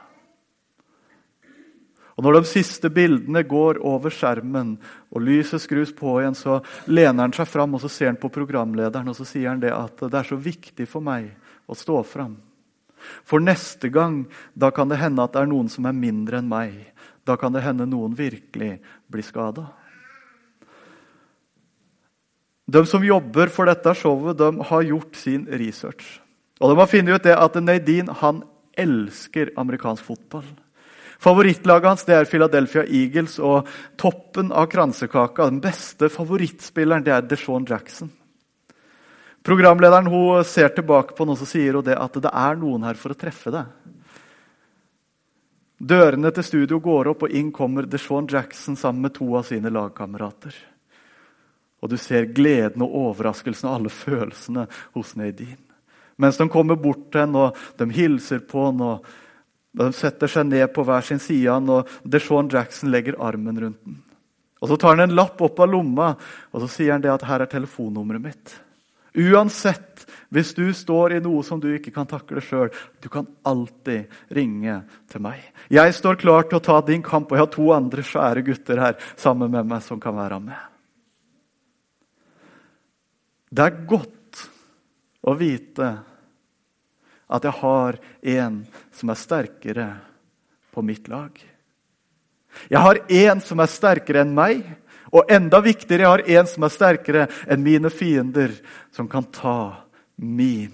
Og 2.20 2.26
Når 2.26 2.36
de 2.36 2.48
siste 2.50 2.90
bildene 2.92 3.40
går 3.48 3.78
over 3.86 4.12
skjermen 4.12 4.74
og 5.08 5.22
lyset 5.24 5.62
skrus 5.64 5.88
på 5.96 6.18
igjen, 6.20 6.36
så 6.36 6.58
lener 6.84 7.24
han 7.24 7.32
seg 7.32 7.48
fram 7.48 7.72
og 7.72 7.80
så 7.80 7.88
ser 7.88 8.10
han 8.10 8.20
på 8.20 8.28
programlederen 8.28 9.08
og 9.08 9.16
så 9.16 9.24
sier 9.24 9.48
han 9.48 9.62
det 9.62 9.72
at 9.72 10.02
det 10.04 10.18
er 10.18 10.28
så 10.28 10.36
viktig 10.36 10.84
for 10.84 11.00
meg 11.00 11.30
å 11.64 11.76
stå 11.78 12.02
fram. 12.04 12.34
For 13.24 13.40
neste 13.40 13.88
gang 13.88 14.26
da 14.52 14.68
kan 14.68 14.92
det 14.92 15.00
hende 15.00 15.24
at 15.24 15.32
det 15.32 15.46
er 15.46 15.48
noen 15.48 15.72
som 15.72 15.88
er 15.88 15.96
mindre 15.96 16.42
enn 16.42 16.52
meg. 16.52 16.74
Da 17.30 17.36
kan 17.38 17.54
det 17.54 17.62
hende 17.62 17.86
noen 17.86 18.16
virkelig 18.18 18.80
blir 19.10 19.26
skada. 19.26 19.68
De 22.70 22.82
som 22.86 23.04
jobber 23.04 23.50
for 23.50 23.70
dette 23.70 23.94
showet, 23.98 24.38
de 24.38 24.66
har 24.70 24.86
gjort 24.86 25.18
sin 25.18 25.46
research. 25.46 26.18
Og 26.60 26.70
De 26.70 26.78
har 26.78 26.90
funnet 26.90 27.14
ut 27.16 27.26
det 27.26 27.34
at 27.34 27.56
Nadine 27.62 28.18
han 28.20 28.42
elsker 28.78 29.50
amerikansk 29.58 30.04
fotball. 30.06 30.46
Favorittlaget 31.20 31.88
hans 31.88 32.06
det 32.08 32.14
er 32.16 32.28
Philadelphia 32.28 32.84
Eagles, 32.86 33.38
og 33.38 33.68
toppen 34.00 34.52
av 34.56 34.70
kransekaka, 34.72 35.50
den 35.50 35.60
beste 35.60 36.08
favorittspilleren, 36.08 37.04
det 37.04 37.12
er 37.12 37.26
DeShaun 37.28 37.66
Jackson. 37.68 38.08
Programlederen 39.44 40.08
hun 40.08 40.44
ser 40.44 40.72
tilbake 40.72 41.16
på 41.16 41.26
noe 41.28 41.36
som 41.36 41.48
sier 41.48 41.76
det 41.84 41.96
at 41.96 42.16
det 42.22 42.32
er 42.32 42.56
noen 42.60 42.84
her 42.88 42.96
for 43.00 43.12
å 43.12 43.18
treffe 43.18 43.52
deg. 43.52 43.68
Dørene 45.80 46.28
til 46.36 46.44
studio 46.44 46.78
går 46.84 47.08
opp, 47.14 47.24
og 47.24 47.32
inn 47.32 47.48
kommer 47.56 47.88
DeShaun 47.88 48.28
Jackson 48.28 48.76
sammen 48.76 49.06
med 49.06 49.14
to 49.16 49.30
av 49.38 49.46
sine 49.48 49.72
lagkamerater. 49.72 50.52
Og 51.80 51.88
du 51.88 51.96
ser 51.96 52.28
gleden 52.36 52.84
og 52.84 52.96
overraskelsen 53.06 53.70
og 53.70 53.78
alle 53.78 53.92
følelsene 53.94 54.66
hos 54.96 55.14
Nadine. 55.16 55.56
Mens 56.20 56.36
de 56.36 56.44
kommer 56.52 56.76
bort 56.76 57.06
til 57.08 57.22
henne 57.24 57.46
og 57.46 57.60
de 57.80 57.88
hilser 57.96 58.42
på 58.44 58.66
henne. 58.66 58.84
og 58.84 59.06
de 59.72 59.92
setter 59.96 60.28
seg 60.28 60.48
ned 60.50 60.66
på 60.74 60.84
hver 60.84 61.00
sin 61.06 61.22
side, 61.22 61.48
og 61.48 61.88
DeShaun 62.04 62.50
Jackson 62.52 62.90
legger 62.90 63.16
armen 63.16 63.60
rundt 63.60 63.84
den. 63.84 64.00
Og 64.60 64.68
Så 64.68 64.76
tar 64.76 64.96
han 64.96 65.08
en 65.08 65.16
lapp 65.16 65.40
opp 65.40 65.60
av 65.60 65.70
lomma 65.72 66.10
og 66.52 66.60
så 66.60 66.68
sier 66.68 66.92
han 66.92 67.00
det 67.00 67.08
at 67.08 67.24
her 67.24 67.40
er 67.40 67.48
telefonnummeret 67.48 68.20
mitt. 68.20 68.52
Uansett, 69.16 69.89
hvis 70.30 70.52
du 70.54 70.68
står 70.74 71.16
i 71.16 71.22
noe 71.22 71.42
som 71.46 71.58
du 71.60 71.68
ikke 71.74 71.92
kan 71.94 72.06
takle 72.08 72.42
sjøl, 72.44 72.70
du 73.02 73.08
kan 73.10 73.26
alltid 73.46 74.10
ringe 74.30 74.76
til 75.10 75.24
meg. 75.24 75.42
Jeg 75.66 75.94
står 75.96 76.20
klar 76.22 76.46
til 76.46 76.60
å 76.60 76.64
ta 76.64 76.78
din 76.86 77.02
kamp, 77.02 77.30
og 77.30 77.36
jeg 77.36 77.44
har 77.44 77.54
to 77.56 77.66
andre 77.74 78.04
svære 78.06 78.44
gutter 78.46 78.82
her 78.82 79.10
sammen 79.18 79.50
med 79.50 79.66
meg 79.66 79.82
som 79.82 79.98
kan 80.02 80.14
være 80.14 80.38
med. 80.44 80.68
Det 83.50 83.66
er 83.66 83.82
godt 83.90 84.44
å 85.26 85.34
vite 85.34 85.90
at 87.30 87.46
jeg 87.46 87.58
har 87.58 87.98
en 88.38 88.62
som 88.94 89.10
er 89.10 89.18
sterkere 89.18 89.88
på 90.70 90.86
mitt 90.86 91.10
lag. 91.10 91.34
Jeg 92.70 92.82
har 92.86 93.02
en 93.02 93.42
som 93.42 93.62
er 93.62 93.70
sterkere 93.70 94.22
enn 94.22 94.34
meg, 94.34 94.62
og 95.10 95.26
enda 95.26 95.58
viktigere, 95.62 96.06
jeg 96.06 96.10
har 96.10 96.38
en 96.38 96.48
som 96.50 96.66
er 96.66 96.74
sterkere 96.74 97.28
enn 97.50 97.66
mine 97.66 97.90
fiender, 97.90 98.54
som 98.94 99.10
kan 99.10 99.26
ta 99.26 99.89
min 100.20 100.72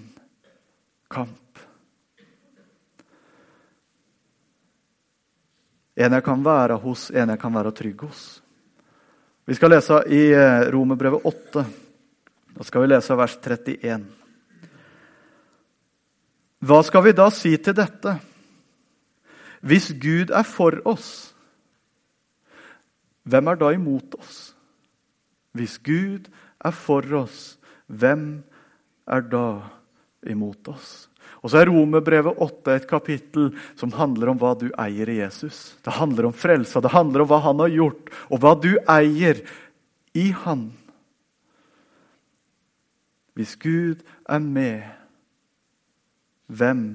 kamp. 1.09 1.59
En 5.97 6.13
jeg 6.13 6.23
kan 6.23 6.43
være 6.45 6.77
hos, 6.83 7.09
en 7.09 7.31
jeg 7.33 7.39
kan 7.41 7.55
være 7.55 7.71
trygg 7.73 8.03
hos. 8.05 8.25
Vi 9.47 9.55
skal 9.55 9.71
lese 9.71 10.01
i 10.11 10.27
eh, 10.35 10.67
Romerbrevet 10.73 11.25
8. 11.25 11.63
Da 12.57 12.65
skal 12.67 12.83
vi 12.83 12.89
lese 12.91 13.15
vers 13.17 13.37
31. 13.39 14.03
Hva 16.67 16.81
skal 16.83 17.05
vi 17.05 17.15
da 17.15 17.29
si 17.31 17.53
til 17.57 17.77
dette? 17.77 18.17
Hvis 19.61 19.89
Gud 19.97 20.33
er 20.35 20.45
for 20.45 20.75
oss, 20.85 21.33
hvem 23.23 23.47
er 23.47 23.57
da 23.59 23.71
imot 23.73 24.19
oss? 24.19 24.51
Hvis 25.55 25.77
Gud 25.79 26.27
er 26.59 26.75
for 26.75 27.07
oss, 27.17 27.57
hvem 27.87 28.43
er 29.07 29.23
da 29.31 29.47
imot 30.27 30.71
oss? 30.73 31.07
Og 31.43 31.51
så 31.51 31.61
er 31.61 31.69
Romerbrevet 31.69 32.39
8 32.43 32.73
et 32.75 32.87
kapittel 32.89 33.51
som 33.79 33.93
handler 33.95 34.31
om 34.31 34.39
hva 34.41 34.53
du 34.57 34.67
eier 34.79 35.09
i 35.11 35.19
Jesus. 35.21 35.77
Det 35.85 35.95
handler 35.99 36.29
om 36.29 36.35
frelsa, 36.35 36.81
det 36.83 36.91
handler 36.95 37.23
om 37.23 37.29
hva 37.31 37.39
han 37.45 37.63
har 37.63 37.73
gjort, 37.73 38.11
og 38.31 38.41
hva 38.43 38.53
du 38.59 38.73
eier 38.89 39.43
i 40.17 40.29
han. 40.43 40.69
Hvis 43.37 43.53
Gud 43.61 44.01
er 44.25 44.41
med, 44.41 44.87
hvem 46.49 46.85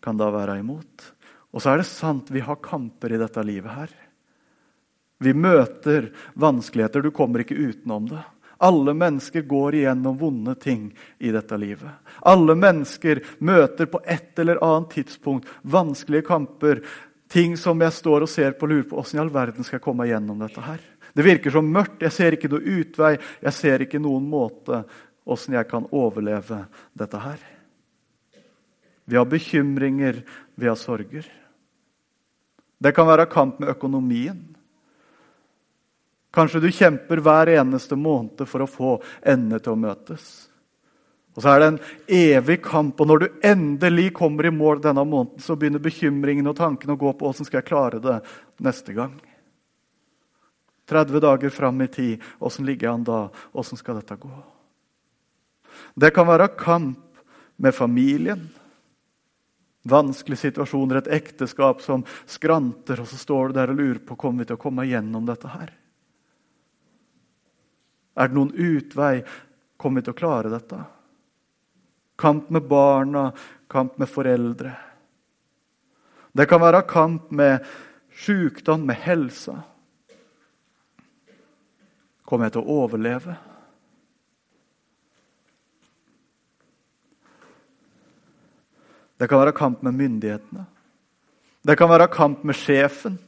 kan 0.00 0.16
da 0.16 0.30
være 0.32 0.60
imot? 0.62 1.10
Og 1.50 1.60
så 1.60 1.72
er 1.72 1.82
det 1.82 1.90
sant, 1.90 2.30
vi 2.32 2.42
har 2.44 2.62
kamper 2.62 3.12
i 3.12 3.20
dette 3.20 3.42
livet 3.44 3.74
her. 3.74 3.92
Vi 5.20 5.34
møter 5.36 6.08
vanskeligheter. 6.40 7.04
Du 7.04 7.12
kommer 7.12 7.42
ikke 7.42 7.58
utenom 7.58 8.06
det. 8.08 8.22
Alle 8.62 8.92
mennesker 8.94 9.42
går 9.48 9.74
igjennom 9.74 10.18
vonde 10.20 10.54
ting 10.60 10.90
i 11.18 11.30
dette 11.32 11.56
livet. 11.56 11.90
Alle 12.20 12.54
mennesker 12.54 13.22
møter 13.38 13.88
på 13.88 14.02
et 14.04 14.38
eller 14.42 14.60
annet 14.60 14.90
tidspunkt 14.98 15.48
vanskelige 15.62 16.26
kamper. 16.28 16.82
Ting 17.32 17.56
som 17.56 17.80
jeg 17.80 17.94
står 17.96 18.26
og 18.26 18.28
ser 18.28 18.52
på 18.58 18.68
og 18.68 18.74
lurer 18.74 18.88
på 18.90 18.98
åssen 19.00 19.16
i 19.16 19.22
all 19.22 19.32
verden 19.32 19.64
skal 19.64 19.78
jeg 19.78 19.86
komme 19.86 20.08
gjennom 20.10 20.44
dette 20.44 20.60
her. 20.60 20.82
Det 21.16 21.24
virker 21.24 21.56
så 21.56 21.62
mørkt. 21.64 22.04
Jeg 22.04 22.12
ser 22.12 22.36
ikke 22.36 22.50
noe 22.52 22.76
utvei. 22.82 23.14
Jeg 23.40 23.56
ser 23.56 23.86
ikke 23.86 24.02
noen 24.02 24.28
måte 24.28 24.82
åssen 25.24 25.56
jeg 25.56 25.68
kan 25.70 25.88
overleve 25.88 26.66
dette 26.92 27.24
her. 27.24 27.40
Vi 29.08 29.16
har 29.16 29.26
bekymringer, 29.26 30.20
vi 30.54 30.68
har 30.68 30.76
sorger. 30.78 31.24
Det 32.80 32.92
kan 32.92 33.08
være 33.08 33.30
kamp 33.32 33.58
med 33.60 33.72
økonomien. 33.72 34.44
Kanskje 36.40 36.62
du 36.64 36.70
kjemper 36.72 37.20
hver 37.20 37.50
eneste 37.52 37.98
måned 38.00 38.46
for 38.48 38.64
å 38.64 38.70
få 38.70 38.94
endene 39.20 39.60
til 39.60 39.74
å 39.74 39.80
møtes. 39.80 40.28
Og 41.36 41.44
så 41.44 41.52
er 41.52 41.60
det 41.60 41.66
en 41.70 41.80
evig 42.16 42.56
kamp, 42.64 42.98
og 43.00 43.10
når 43.10 43.20
du 43.22 43.42
endelig 43.46 44.08
kommer 44.16 44.48
i 44.48 44.52
mål 44.54 44.80
denne 44.82 45.04
måneden, 45.04 45.42
så 45.44 45.54
begynner 45.56 45.82
bekymringene 45.82 46.50
og 46.50 46.56
tankene 46.58 46.96
å 46.96 47.00
gå 47.00 47.12
på 47.12 47.28
åssen 47.28 47.46
skal 47.46 47.60
jeg 47.60 47.68
klare 47.68 48.00
det 48.02 48.16
neste 48.64 48.96
gang. 48.96 49.12
30 50.90 51.22
dager 51.22 51.52
fram 51.54 51.84
i 51.84 51.90
tid, 51.92 52.24
åssen 52.42 52.66
ligger 52.66 52.88
jeg 52.88 52.94
an 52.96 53.06
da? 53.06 53.20
Åssen 53.52 53.78
skal 53.78 54.00
dette 54.00 54.16
gå? 54.18 54.32
Det 55.94 56.10
kan 56.16 56.26
være 56.26 56.50
kamp 56.58 57.20
med 57.62 57.76
familien. 57.76 58.48
Vanskelige 59.86 60.48
situasjoner, 60.48 60.98
et 60.98 61.12
ekteskap 61.20 61.84
som 61.84 62.02
skranter, 62.28 63.04
og 63.04 63.08
så 63.12 63.20
står 63.20 63.52
du 63.52 63.60
der 63.60 63.70
og 63.72 63.78
lurer 63.78 64.02
på 64.02 64.18
kommer 64.18 64.42
vi 64.42 64.50
til 64.50 64.58
å 64.58 64.64
komme 64.64 64.88
gjennom 64.88 65.28
dette 65.28 65.52
her. 65.52 65.70
Er 68.20 68.28
det 68.28 68.36
noen 68.36 68.52
utvei? 68.52 69.22
Kommer 69.80 70.00
vi 70.00 70.08
til 70.10 70.14
å 70.14 70.20
klare 70.20 70.52
dette? 70.52 70.78
Kamp 72.20 72.50
med 72.52 72.66
barna, 72.68 73.30
kamp 73.70 73.96
med 73.98 74.10
foreldre. 74.12 74.74
Det 76.36 76.46
kan 76.46 76.60
være 76.60 76.84
kamp 76.88 77.30
med 77.32 77.64
sykdom, 78.20 78.84
med 78.86 79.00
helsa. 79.00 79.56
Kommer 82.28 82.46
jeg 82.46 82.58
til 82.58 82.66
å 82.66 82.76
overleve? 82.84 83.38
Det 89.20 89.28
kan 89.28 89.42
være 89.42 89.56
kamp 89.56 89.82
med 89.84 89.96
myndighetene. 89.96 90.68
Det 91.66 91.76
kan 91.76 91.90
være 91.90 92.12
kamp 92.12 92.44
med 92.44 92.56
sjefen, 92.56 93.18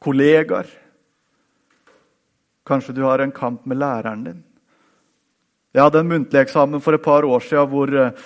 kollegaer. 0.00 0.68
Kanskje 2.68 2.94
du 2.94 3.02
har 3.06 3.22
en 3.24 3.32
kamp 3.32 3.64
med 3.66 3.80
læreren 3.80 4.24
din. 4.26 4.42
Jeg 5.72 5.84
hadde 5.84 6.02
en 6.02 6.10
muntlig 6.10 6.40
eksamen 6.42 6.82
for 6.84 6.96
et 6.96 7.04
par 7.04 7.24
år 7.24 7.44
siden 7.44 7.68
hvor 7.70 7.92
eh, 7.92 8.24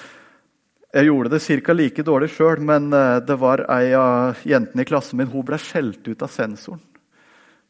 jeg 0.92 1.08
gjorde 1.08 1.30
det 1.32 1.42
ca. 1.42 1.72
like 1.72 2.02
dårlig 2.02 2.30
sjøl, 2.34 2.61
men 2.61 2.92
eh, 2.92 3.18
det 3.25 3.37
var 3.38 3.64
ei 3.72 3.92
av 3.99 4.42
jentene 4.46 4.82
i 4.82 4.88
klassen 4.88 5.18
min 5.18 5.30
hun 5.30 5.44
ble 5.46 5.58
skjelt 5.58 6.06
ut 6.08 6.22
av 6.22 6.30
sensoren 6.30 6.82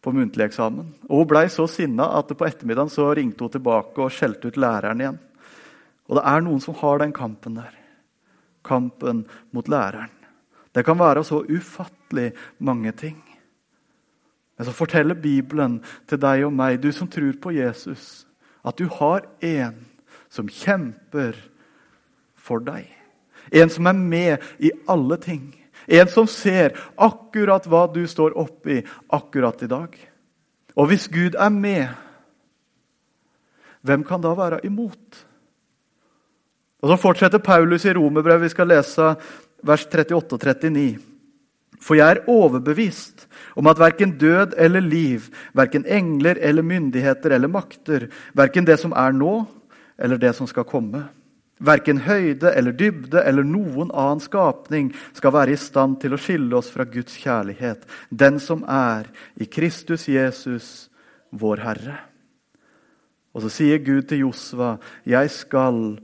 på 0.02 0.12
muntlig 0.12 0.48
eksamen. 0.48 0.88
Og 1.08 1.22
Hun 1.22 1.28
ble 1.30 1.44
så 1.48 1.68
sinna 1.70 2.08
at 2.18 2.32
på 2.34 2.46
ettermiddagen 2.46 2.90
så 2.90 3.12
ringte 3.14 3.44
hun 3.44 3.52
tilbake 3.54 4.02
og 4.02 4.12
skjelte 4.12 4.50
ut 4.50 4.58
læreren 4.58 5.00
igjen. 5.00 5.20
Og 6.10 6.18
det 6.18 6.24
er 6.26 6.42
noen 6.42 6.60
som 6.60 6.76
har 6.80 6.98
den 6.98 7.14
kampen 7.14 7.60
der. 7.60 7.70
Kampen 8.66 9.24
mot 9.54 9.68
læreren. 9.70 10.10
Det 10.72 10.84
kan 10.84 10.98
være 10.98 11.22
så 11.24 11.44
ufattelig 11.46 12.32
mange 12.58 12.92
ting. 12.92 13.20
Men 14.62 14.68
så 14.70 14.76
forteller 14.78 15.18
Bibelen 15.18 15.80
til 16.06 16.20
deg 16.22 16.44
og 16.46 16.52
meg, 16.54 16.76
du 16.78 16.92
som 16.94 17.08
tror 17.10 17.32
på 17.42 17.50
Jesus, 17.56 18.28
at 18.62 18.78
du 18.78 18.86
har 18.94 19.24
en 19.42 19.74
som 20.30 20.46
kjemper 20.46 21.34
for 22.38 22.62
deg. 22.62 22.86
En 23.50 23.74
som 23.74 23.90
er 23.90 23.98
med 23.98 24.46
i 24.62 24.70
alle 24.86 25.18
ting. 25.18 25.50
En 25.90 26.06
som 26.06 26.30
ser 26.30 26.78
akkurat 26.94 27.66
hva 27.66 27.88
du 27.90 28.04
står 28.06 28.38
oppi 28.38 28.78
akkurat 29.10 29.66
i 29.66 29.72
dag. 29.74 29.98
Og 30.78 30.92
hvis 30.92 31.10
Gud 31.10 31.34
er 31.34 31.50
med, 31.50 31.90
hvem 33.82 34.06
kan 34.06 34.22
da 34.22 34.30
være 34.38 34.62
imot? 34.62 35.24
Og 36.86 36.94
Så 36.94 37.02
fortsetter 37.02 37.42
Paulus 37.42 37.82
i 37.82 37.98
Romerbrevet. 37.98 38.46
Vi 38.46 38.54
skal 38.54 38.70
lese 38.70 39.16
vers 39.66 39.90
38 39.90 40.38
og 40.38 40.38
39. 40.38 41.11
For 41.82 41.98
jeg 41.98 42.14
er 42.14 42.28
overbevist 42.30 43.26
om 43.58 43.66
at 43.70 43.80
verken 43.80 44.14
død 44.18 44.54
eller 44.60 44.84
liv, 44.84 45.26
verken 45.56 45.86
engler 45.86 46.38
eller 46.38 46.62
myndigheter 46.62 47.34
eller 47.34 47.50
makter, 47.50 48.06
verken 48.38 48.68
det 48.68 48.78
som 48.80 48.94
er 48.94 49.16
nå 49.16 49.40
eller 49.98 50.20
det 50.22 50.30
som 50.38 50.46
skal 50.46 50.66
komme, 50.68 51.02
verken 51.62 52.02
høyde 52.06 52.52
eller 52.54 52.74
dybde 52.74 53.22
eller 53.26 53.46
noen 53.46 53.90
annen 53.90 54.22
skapning 54.22 54.92
skal 55.14 55.34
være 55.34 55.54
i 55.54 55.60
stand 55.60 55.98
til 56.02 56.14
å 56.14 56.20
skille 56.20 56.56
oss 56.58 56.70
fra 56.74 56.86
Guds 56.88 57.18
kjærlighet, 57.22 57.84
den 58.10 58.40
som 58.42 58.64
er 58.66 59.10
i 59.38 59.46
Kristus 59.50 60.08
Jesus, 60.10 60.88
vår 61.32 61.62
Herre. 61.64 61.98
Og 63.32 63.44
så 63.44 63.52
sier 63.52 63.80
Gud 63.80 64.08
til 64.08 64.26
Josva, 64.26 64.78
'Jeg 65.06 65.30
skal 65.30 65.98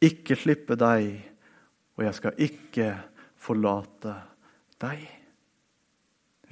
ikke 0.00 0.36
slippe 0.36 0.76
deg, 0.76 1.24
og 1.96 2.04
jeg 2.04 2.14
skal 2.14 2.32
ikke 2.36 2.88
forlate 3.36 4.14
deg'. 4.80 5.13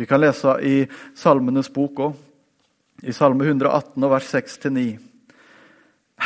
Vi 0.03 0.07
kan 0.11 0.19
lese 0.19 0.57
i 0.67 0.81
Salmenes 1.15 1.69
bok 1.71 2.01
òg, 2.03 2.15
i 3.07 3.13
Salme 3.15 3.45
118, 3.47 4.03
vers 4.11 4.31
6-9. 4.35 4.83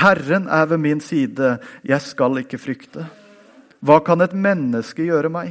Herren 0.01 0.47
er 0.49 0.71
ved 0.71 0.81
min 0.81 1.03
side, 1.05 1.51
jeg 1.85 2.05
skal 2.05 2.41
ikke 2.41 2.61
frykte. 2.61 3.05
Hva 3.85 3.99
kan 4.05 4.25
et 4.25 4.33
menneske 4.33 5.05
gjøre 5.05 5.29
meg? 5.35 5.51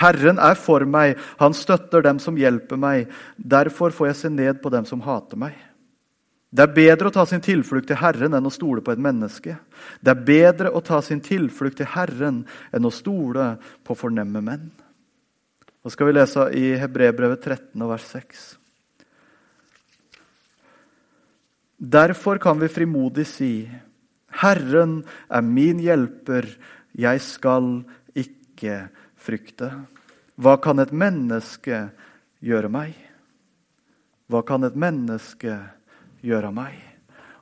Herren 0.00 0.40
er 0.40 0.56
for 0.56 0.86
meg, 0.88 1.20
han 1.36 1.52
støtter 1.52 2.06
dem 2.08 2.22
som 2.24 2.40
hjelper 2.40 2.80
meg. 2.80 3.12
Derfor 3.36 3.92
får 3.92 4.10
jeg 4.10 4.18
se 4.22 4.32
ned 4.32 4.62
på 4.64 4.72
dem 4.72 4.88
som 4.88 5.04
hater 5.04 5.36
meg. 5.44 5.60
Det 6.48 6.64
er 6.64 6.74
bedre 6.80 7.12
å 7.12 7.16
ta 7.18 7.28
sin 7.28 7.44
tilflukt 7.44 7.90
til 7.92 8.00
Herren 8.00 8.40
enn 8.40 8.48
å 8.48 8.54
stole 8.54 8.80
på 8.80 8.96
et 8.96 9.04
menneske. 9.10 9.58
Det 10.00 10.16
er 10.16 10.24
bedre 10.32 10.72
å 10.72 10.80
ta 10.80 11.04
sin 11.04 11.20
tilflukt 11.20 11.82
til 11.82 11.92
Herren 11.98 12.46
enn 12.72 12.88
å 12.88 12.96
stole 13.02 13.58
på 13.84 14.00
fornemme 14.06 14.40
menn. 14.40 14.68
Nå 15.86 15.90
skal 15.94 16.08
vi 16.08 16.14
lese 16.16 16.44
i 16.58 16.72
Hebrebrevet 16.74 17.44
13, 17.46 17.82
vers 17.86 18.04
6. 18.10 18.38
Derfor 21.78 22.40
kan 22.42 22.58
vi 22.58 22.66
frimodig 22.66 23.22
si, 23.30 23.50
Herren 24.40 24.96
er 25.30 25.44
min 25.46 25.78
hjelper, 25.78 26.48
jeg 26.90 27.20
skal 27.22 27.68
ikke 28.18 28.80
frykte. 29.14 29.68
Hva 30.34 30.56
kan 30.58 30.82
et 30.82 30.90
menneske 30.90 31.78
gjøre 32.42 32.72
meg? 32.74 32.96
Hva 34.26 34.40
kan 34.42 34.66
et 34.66 34.74
menneske 34.74 35.54
gjøre 36.26 36.50
meg? 36.50 36.80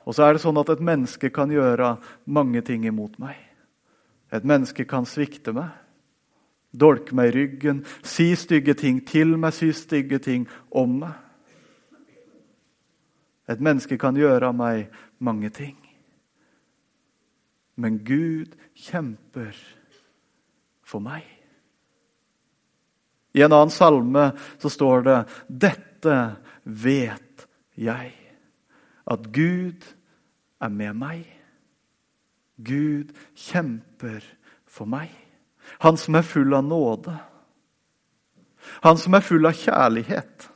Og 0.05 0.19
så 0.19 0.27
er 0.27 0.37
det 0.37 0.45
sånn 0.45 0.61
at 0.61 0.75
et 0.75 0.85
menneske 0.85 1.33
kan 1.33 1.49
gjøre 1.49 1.95
mange 2.29 2.61
ting 2.61 2.85
imot 2.85 3.17
meg. 3.25 3.41
Et 4.29 4.45
menneske 4.45 4.85
kan 4.85 5.09
svikte 5.09 5.57
meg 5.57 5.73
dolke 6.75 7.15
meg 7.17 7.31
i 7.31 7.37
ryggen, 7.39 7.85
si 8.03 8.33
stygge 8.39 8.75
ting 8.79 9.01
til 9.07 9.37
meg, 9.39 9.55
si 9.55 9.71
stygge 9.77 10.19
ting 10.23 10.49
om 10.75 10.99
meg. 11.05 11.21
Et 13.49 13.61
menneske 13.61 13.99
kan 14.01 14.17
gjøre 14.17 14.49
av 14.49 14.57
meg 14.57 14.93
mange 15.21 15.51
ting. 15.53 15.77
Men 17.77 17.99
Gud 18.07 18.55
kjemper 18.79 19.57
for 20.87 21.03
meg. 21.05 21.27
I 23.35 23.43
en 23.43 23.53
annen 23.53 23.73
salme 23.75 24.29
så 24.63 24.71
står 24.71 25.05
det 25.09 25.19
Dette 25.49 26.19
vet 26.65 27.47
jeg, 27.75 28.13
at 29.05 29.27
Gud 29.35 29.85
er 30.63 30.73
med 30.73 30.97
meg. 30.97 31.27
Gud 32.57 33.11
kjemper 33.35 34.23
for 34.71 34.89
meg. 34.89 35.11
Han 35.85 35.97
som 36.01 36.15
er 36.19 36.27
full 36.27 36.55
av 36.55 36.65
nåde. 36.65 37.15
Han 38.85 38.99
som 38.99 39.15
er 39.15 39.25
full 39.25 39.47
av 39.47 39.57
kjærlighet. 39.59 40.49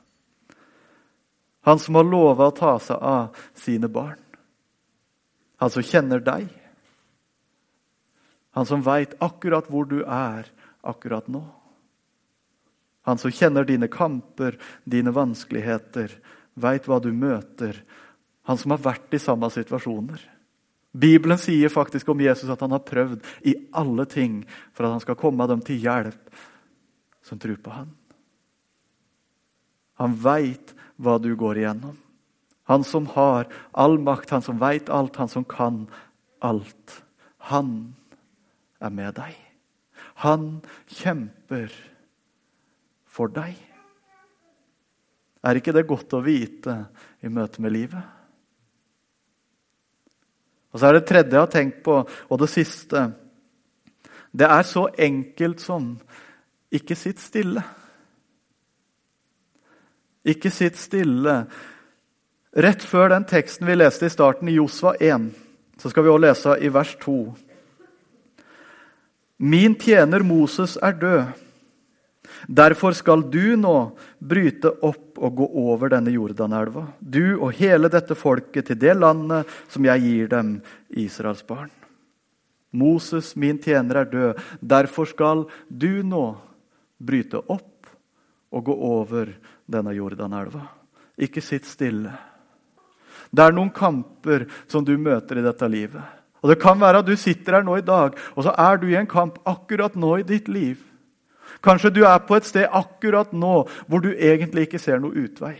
Han 1.68 1.78
som 1.78 1.98
har 1.98 2.06
lova 2.08 2.48
å 2.48 2.56
ta 2.56 2.78
seg 2.80 2.96
av 2.96 3.36
sine 3.58 3.90
barn. 3.92 4.20
Han 5.58 5.70
som 5.74 5.84
kjenner 5.84 6.22
deg. 6.24 6.46
Han 8.56 8.66
som 8.66 8.82
veit 8.82 9.16
akkurat 9.22 9.68
hvor 9.70 9.88
du 9.90 10.00
er 10.02 10.48
akkurat 10.80 11.28
nå. 11.28 11.44
Han 13.08 13.20
som 13.20 13.32
kjenner 13.32 13.64
dine 13.64 13.88
kamper, 13.88 14.58
dine 14.84 15.12
vanskeligheter, 15.16 16.12
veit 16.60 16.88
hva 16.88 16.98
du 17.00 17.10
møter. 17.12 17.78
Han 18.48 18.58
som 18.60 18.74
har 18.74 18.82
vært 18.84 19.14
i 19.16 19.20
samme 19.22 19.50
situasjoner. 19.52 20.20
Bibelen 20.92 21.38
sier 21.38 21.68
faktisk 21.72 22.08
om 22.08 22.20
Jesus 22.20 22.50
at 22.50 22.62
han 22.64 22.72
har 22.72 22.84
prøvd 22.86 23.24
i 23.46 23.54
alle 23.76 24.06
ting 24.08 24.40
for 24.72 24.86
at 24.86 24.96
han 24.96 25.04
skal 25.04 25.18
komme 25.20 25.46
dem 25.50 25.60
til 25.64 25.80
hjelp 25.82 26.38
som 27.26 27.40
tror 27.40 27.58
på 27.60 27.74
han. 27.74 27.90
Han 30.00 30.14
veit 30.22 30.72
hva 30.96 31.18
du 31.20 31.34
går 31.36 31.60
igjennom. 31.60 31.96
Han 32.68 32.84
som 32.84 33.06
har 33.14 33.48
all 33.72 33.98
makt, 34.00 34.30
han 34.30 34.44
som 34.44 34.60
veit 34.60 34.90
alt, 34.92 35.16
han 35.16 35.30
som 35.30 35.44
kan 35.48 35.86
alt. 36.44 36.98
Han 37.50 37.94
er 38.80 38.92
med 38.94 39.16
deg. 39.18 39.34
Han 40.24 40.60
kjemper 40.86 41.72
for 43.08 43.32
deg. 43.32 43.56
Er 45.46 45.58
ikke 45.58 45.74
det 45.74 45.86
godt 45.88 46.14
å 46.16 46.22
vite 46.24 46.74
i 47.22 47.30
møte 47.32 47.62
med 47.62 47.74
livet? 47.74 48.17
Og 50.72 50.80
så 50.80 50.88
er 50.88 50.98
det 50.98 51.06
tredje 51.08 51.32
jeg 51.34 51.40
har 51.40 51.52
tenkt 51.52 51.82
på, 51.84 52.02
og 52.04 52.40
det 52.40 52.50
siste. 52.52 53.06
Det 54.32 54.46
er 54.46 54.62
så 54.62 54.88
enkelt 54.98 55.60
som 55.64 55.94
ikke 56.72 56.96
sitt 56.96 57.20
stille. 57.20 57.62
Ikke 60.28 60.50
sitt 60.52 60.76
stille. 60.76 61.40
Rett 62.58 62.84
før 62.84 63.12
den 63.14 63.24
teksten 63.28 63.68
vi 63.68 63.76
leste 63.78 64.08
i 64.08 64.12
starten, 64.12 64.48
i 64.48 64.58
Josva 64.58 64.94
1, 65.00 65.30
så 65.78 65.90
skal 65.90 66.04
vi 66.04 66.12
også 66.12 66.24
lese 66.26 66.56
i 66.64 66.72
vers 66.74 66.94
2. 67.00 67.18
Min 69.38 69.76
tjener 69.78 70.24
Moses 70.26 70.76
er 70.82 70.96
død. 70.98 71.47
Derfor 72.46 72.94
skal 72.96 73.24
du 73.30 73.56
nå 73.58 73.74
bryte 74.18 74.70
opp 74.86 75.18
og 75.18 75.34
gå 75.40 75.48
over 75.64 75.92
denne 75.92 76.12
Jordanelva, 76.14 76.86
du 77.00 77.38
og 77.38 77.56
hele 77.58 77.90
dette 77.92 78.16
folket, 78.18 78.68
til 78.68 78.78
det 78.78 78.94
landet 78.98 79.48
som 79.72 79.86
jeg 79.88 80.04
gir 80.04 80.30
dem, 80.32 80.58
Israels 80.88 81.42
barn. 81.46 81.70
Moses, 82.70 83.34
min 83.36 83.58
tjener, 83.58 84.02
er 84.02 84.10
død. 84.12 84.42
Derfor 84.60 85.08
skal 85.08 85.46
du 85.68 86.02
nå 86.04 86.36
bryte 86.98 87.40
opp 87.40 87.88
og 88.52 88.64
gå 88.64 88.74
over 88.74 89.32
denne 89.68 89.94
Jordanelva. 89.96 90.66
Ikke 91.18 91.42
sitt 91.44 91.66
stille. 91.68 92.12
Det 93.30 93.44
er 93.44 93.56
noen 93.56 93.72
kamper 93.74 94.46
som 94.70 94.84
du 94.84 94.94
møter 95.00 95.40
i 95.40 95.44
dette 95.44 95.68
livet. 95.68 96.04
Og 96.42 96.52
Det 96.52 96.60
kan 96.62 96.78
være 96.80 97.02
at 97.02 97.08
du 97.08 97.16
sitter 97.16 97.58
her 97.58 97.64
nå 97.66 97.78
i 97.78 97.84
dag, 97.84 98.14
og 98.36 98.44
så 98.46 98.54
er 98.54 98.78
du 98.78 98.86
i 98.88 98.96
en 98.98 99.10
kamp 99.10 99.40
akkurat 99.44 99.96
nå 99.98 100.18
i 100.20 100.26
ditt 100.26 100.48
liv. 100.48 100.78
Kanskje 101.64 101.90
du 101.94 102.04
er 102.06 102.20
på 102.26 102.36
et 102.38 102.46
sted 102.46 102.68
akkurat 102.70 103.32
nå 103.32 103.64
hvor 103.88 104.04
du 104.04 104.12
egentlig 104.12 104.68
ikke 104.68 104.80
ser 104.82 105.02
noe 105.02 105.16
utvei. 105.26 105.56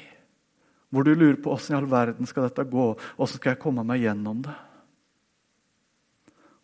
Hvor 0.89 1.05
du 1.05 1.13
lurer 1.13 1.37
på 1.43 1.53
åssen 1.53 1.75
i 1.75 1.79
all 1.79 1.89
verden 1.91 2.29
skal 2.29 2.47
dette 2.47 2.65
gå, 2.69 2.93
åssen 3.21 3.41
skal 3.41 3.55
jeg 3.55 3.63
komme 3.63 3.85
meg 3.85 4.05
gjennom 4.07 4.41
det. 4.47 4.57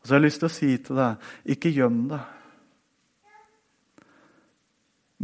Og 0.01 0.07
så 0.09 0.15
har 0.15 0.21
jeg 0.21 0.27
lyst 0.27 0.43
til 0.43 0.49
å 0.51 0.53
si 0.53 0.71
til 0.85 1.01
deg, 1.01 1.29
ikke 1.57 1.73
gjem 1.73 2.01
deg. 2.13 2.31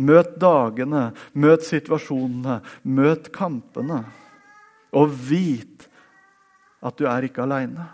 Møt 0.00 0.36
dagene, 0.40 1.02
møt 1.36 1.66
situasjonene, 1.68 2.60
møt 2.88 3.28
kampene. 3.34 4.02
Og 4.96 5.12
vit 5.12 5.84
at 6.80 6.96
du 6.96 7.04
er 7.08 7.28
ikke 7.28 7.44
aleine. 7.44 7.84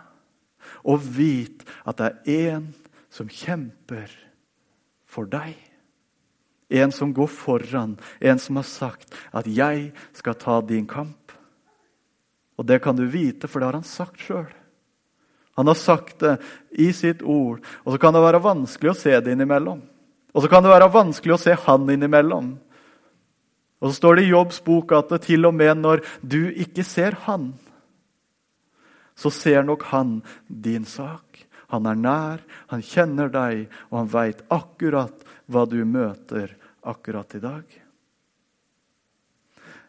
Og 0.87 1.03
vit 1.17 1.65
at 1.83 1.99
det 1.99 2.07
er 2.07 2.51
én 2.53 2.69
som 3.11 3.27
kjemper 3.27 4.11
for 5.07 5.27
deg. 5.27 5.55
En 6.69 6.91
som 6.91 7.13
går 7.13 7.27
foran, 7.27 7.97
en 8.19 8.39
som 8.39 8.55
har 8.55 8.63
sagt 8.63 9.15
at 9.31 9.45
'jeg 9.47 9.93
skal 10.13 10.35
ta 10.35 10.61
din 10.61 10.87
kamp'. 10.87 11.31
Og 12.57 12.65
det 12.65 12.81
kan 12.81 12.95
du 12.95 13.05
vite, 13.05 13.47
for 13.47 13.59
det 13.59 13.65
har 13.67 13.73
han 13.73 13.83
sagt 13.83 14.19
sjøl. 14.19 14.49
Han 15.55 15.67
har 15.67 15.75
sagt 15.75 16.19
det 16.19 16.37
i 16.71 16.91
sitt 16.91 17.21
ord. 17.21 17.61
Og 17.85 17.93
så 17.93 17.97
kan 17.97 18.13
det 18.13 18.21
være 18.21 18.43
vanskelig 18.43 18.91
å 18.91 18.97
se 18.97 19.19
det 19.21 19.31
innimellom. 19.33 19.81
Og 20.33 20.43
så 20.43 20.49
kan 20.49 20.63
det 20.63 20.69
være 20.69 20.93
vanskelig 20.93 21.33
å 21.33 21.41
se 21.41 21.53
han 21.53 21.89
innimellom. 21.89 22.59
Og 23.81 23.89
så 23.89 23.95
står 23.97 24.15
det 24.15 24.25
i 24.25 24.33
Jobbs 24.33 24.59
bok 24.65 24.93
at 24.97 25.09
det 25.09 25.23
til 25.25 25.45
og 25.49 25.55
med 25.57 25.77
når 25.81 26.03
du 26.21 26.49
ikke 26.49 26.85
ser 26.85 27.17
han, 27.25 27.53
så 29.17 29.31
ser 29.33 29.65
nok 29.65 29.87
han 29.89 30.19
din 30.47 30.85
sak. 30.85 31.41
Han 31.73 31.89
er 31.89 31.97
nær, 31.99 32.43
han 32.71 32.83
kjenner 32.85 33.31
deg, 33.33 33.65
og 33.89 33.97
han 33.99 34.11
veit 34.13 34.43
akkurat 34.53 35.25
hva 35.47 35.65
du 35.69 35.79
møter 35.87 36.53
akkurat 36.87 37.35
i 37.35 37.43
dag. 37.43 37.63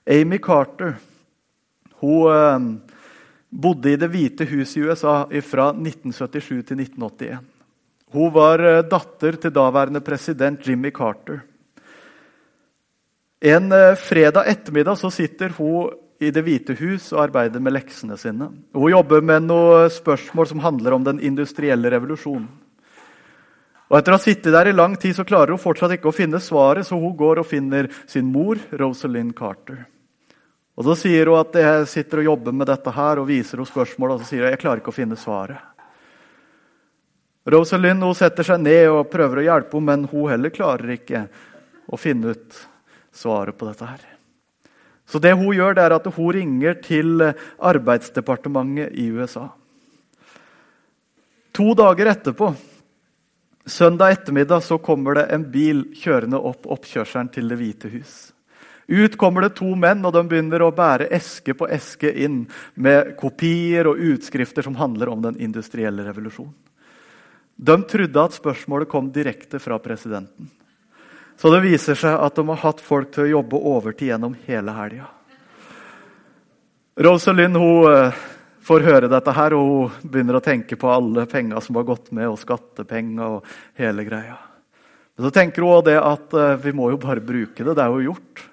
Amy 0.08 0.38
Carter 0.40 0.96
hun 2.00 2.32
eh, 2.32 2.58
bodde 3.48 3.92
i 3.92 3.96
Det 3.96 4.08
hvite 4.12 4.46
hus 4.48 4.76
i 4.76 4.84
USA 4.86 5.22
fra 5.44 5.70
1977 5.74 6.62
til 6.70 6.82
1981. 6.84 7.38
Hun 8.14 8.34
var 8.34 8.62
eh, 8.64 8.82
datter 8.86 9.38
til 9.42 9.54
daværende 9.54 10.02
president 10.04 10.66
Jimmy 10.66 10.92
Carter. 10.94 11.42
En 13.40 13.72
eh, 13.72 13.96
fredag 13.98 14.46
ettermiddag 14.50 14.98
så 14.98 15.10
sitter 15.10 15.54
hun 15.58 15.90
i 16.18 16.32
Det 16.34 16.42
hvite 16.42 16.74
hus 16.80 17.12
og 17.12 17.28
arbeider 17.28 17.62
med 17.62 17.76
leksene 17.76 18.16
sine. 18.18 18.48
Hun 18.74 18.90
jobber 18.90 19.22
med 19.22 19.44
noen 19.46 19.90
spørsmål 19.92 20.48
som 20.50 20.62
handler 20.64 20.96
om 20.96 21.04
den 21.06 21.20
industrielle 21.22 21.92
revolusjonen. 21.94 22.48
Og 23.88 23.96
Etter 23.96 24.12
å 24.12 24.18
ha 24.18 24.20
sittet 24.20 24.52
der 24.52 24.68
i 24.68 24.76
lang 24.76 24.96
tid 25.00 25.16
så 25.16 25.24
klarer 25.24 25.54
hun 25.54 25.62
fortsatt 25.62 25.94
ikke 25.96 26.10
å 26.10 26.16
finne 26.16 26.40
svaret, 26.44 26.84
så 26.84 26.98
hun 27.00 27.16
går 27.16 27.40
og 27.40 27.48
finner 27.48 27.88
sin 28.06 28.28
mor, 28.28 28.60
Rosalind 28.76 29.32
Carter. 29.36 29.86
Og 30.78 30.84
Så 30.84 30.94
sier 31.00 31.26
hun 31.26 31.40
at 31.40 31.56
jeg 31.56 31.88
sitter 31.90 32.20
og 32.20 32.28
jobber 32.32 32.54
med 32.54 32.68
dette 32.68 32.92
her, 32.94 33.18
og 33.18 33.26
viser 33.30 33.58
henne 33.58 33.70
spørsmålet. 33.70 34.14
Og 34.14 34.22
så 34.22 34.30
sier 34.30 34.44
hun 34.44 34.52
jeg 34.52 34.60
klarer 34.60 34.82
ikke 34.82 34.92
å 34.92 34.98
finne 35.00 35.18
svaret. 35.18 35.64
Rosalind 37.48 38.04
hun 38.04 38.14
setter 38.14 38.44
seg 38.44 38.60
ned 38.60 38.92
og 38.92 39.08
prøver 39.10 39.40
å 39.40 39.46
hjelpe 39.48 39.78
henne, 39.80 39.88
men 39.88 40.06
hun 40.12 40.30
heller 40.34 40.52
klarer 40.52 40.94
ikke 40.98 41.24
å 41.88 41.96
finne 41.96 42.36
ut 42.36 42.62
svaret 43.10 43.56
på 43.56 43.66
dette. 43.70 43.88
her. 43.88 44.06
Så 45.08 45.18
det 45.18 45.32
hun 45.32 45.54
gjør, 45.56 45.74
det 45.74 45.82
er 45.82 45.96
at 45.96 46.06
hun 46.12 46.32
ringer 46.36 46.74
til 46.84 47.22
Arbeidsdepartementet 47.58 48.92
i 48.92 49.08
USA. 49.08 49.48
To 51.56 51.72
dager 51.74 52.12
etterpå 52.12 52.52
Søndag 53.68 54.10
ettermiddag 54.10 54.62
så 54.64 54.78
kommer 54.78 55.14
det 55.14 55.26
en 55.34 55.44
bil 55.52 55.84
kjørende 55.96 56.40
opp 56.40 56.66
oppkjørselen 56.72 57.28
til 57.34 57.50
Det 57.50 57.58
hvite 57.60 57.90
hus. 57.92 58.14
Ut 58.88 59.18
kommer 59.20 59.44
det 59.44 59.58
to 59.58 59.68
menn, 59.76 60.00
og 60.08 60.14
de 60.16 60.22
begynner 60.24 60.62
å 60.64 60.72
bære 60.72 61.10
eske 61.12 61.52
på 61.52 61.68
eske 61.68 62.08
inn 62.24 62.46
med 62.74 63.12
kopier 63.20 63.90
og 63.90 64.00
utskrifter 64.00 64.64
som 64.64 64.78
handler 64.80 65.12
om 65.12 65.20
den 65.26 65.36
industrielle 65.44 66.06
revolusjonen. 66.06 66.54
De 67.58 67.76
trodde 67.90 68.22
at 68.22 68.38
spørsmålet 68.38 68.88
kom 68.88 69.10
direkte 69.12 69.60
fra 69.60 69.76
presidenten. 69.82 70.48
Så 71.36 71.52
det 71.52 71.60
viser 71.66 71.98
seg 71.98 72.16
at 72.16 72.38
de 72.38 72.46
har 72.48 72.62
hatt 72.62 72.80
folk 72.80 73.12
til 73.12 73.26
å 73.26 73.32
jobbe 73.36 73.60
overtid 73.60 74.12
gjennom 74.12 74.36
hele 74.46 74.72
helga. 74.74 75.10
Rosalind 76.98 77.58
hun 77.60 77.90
eh, 77.92 78.22
får 78.68 78.84
høre 78.84 79.08
dette 79.08 79.32
her, 79.32 79.56
og 79.56 79.88
hun 79.88 80.12
begynner 80.12 80.38
å 80.38 80.44
tenke 80.44 80.76
på 80.76 80.90
alle 80.92 81.24
penger 81.30 81.62
som 81.64 81.78
har 81.78 81.88
gått 81.88 82.10
med, 82.12 82.28
og 82.28 82.40
skattepenger 82.40 83.38
og 83.38 83.50
hele 83.80 84.04
greia. 84.04 84.36
Men 85.16 85.26
så 85.26 85.32
tenker 85.34 85.64
hun 85.64 85.78
også 85.78 85.88
det 85.88 85.96
at 85.98 86.36
uh, 86.36 86.58
vi 86.62 86.74
må 86.76 86.92
jo 86.92 87.00
bare 87.02 87.24
bruke 87.24 87.64
det. 87.64 87.74
Det 87.74 87.84
er 87.84 87.94
jo 87.94 88.12
gjort. 88.12 88.44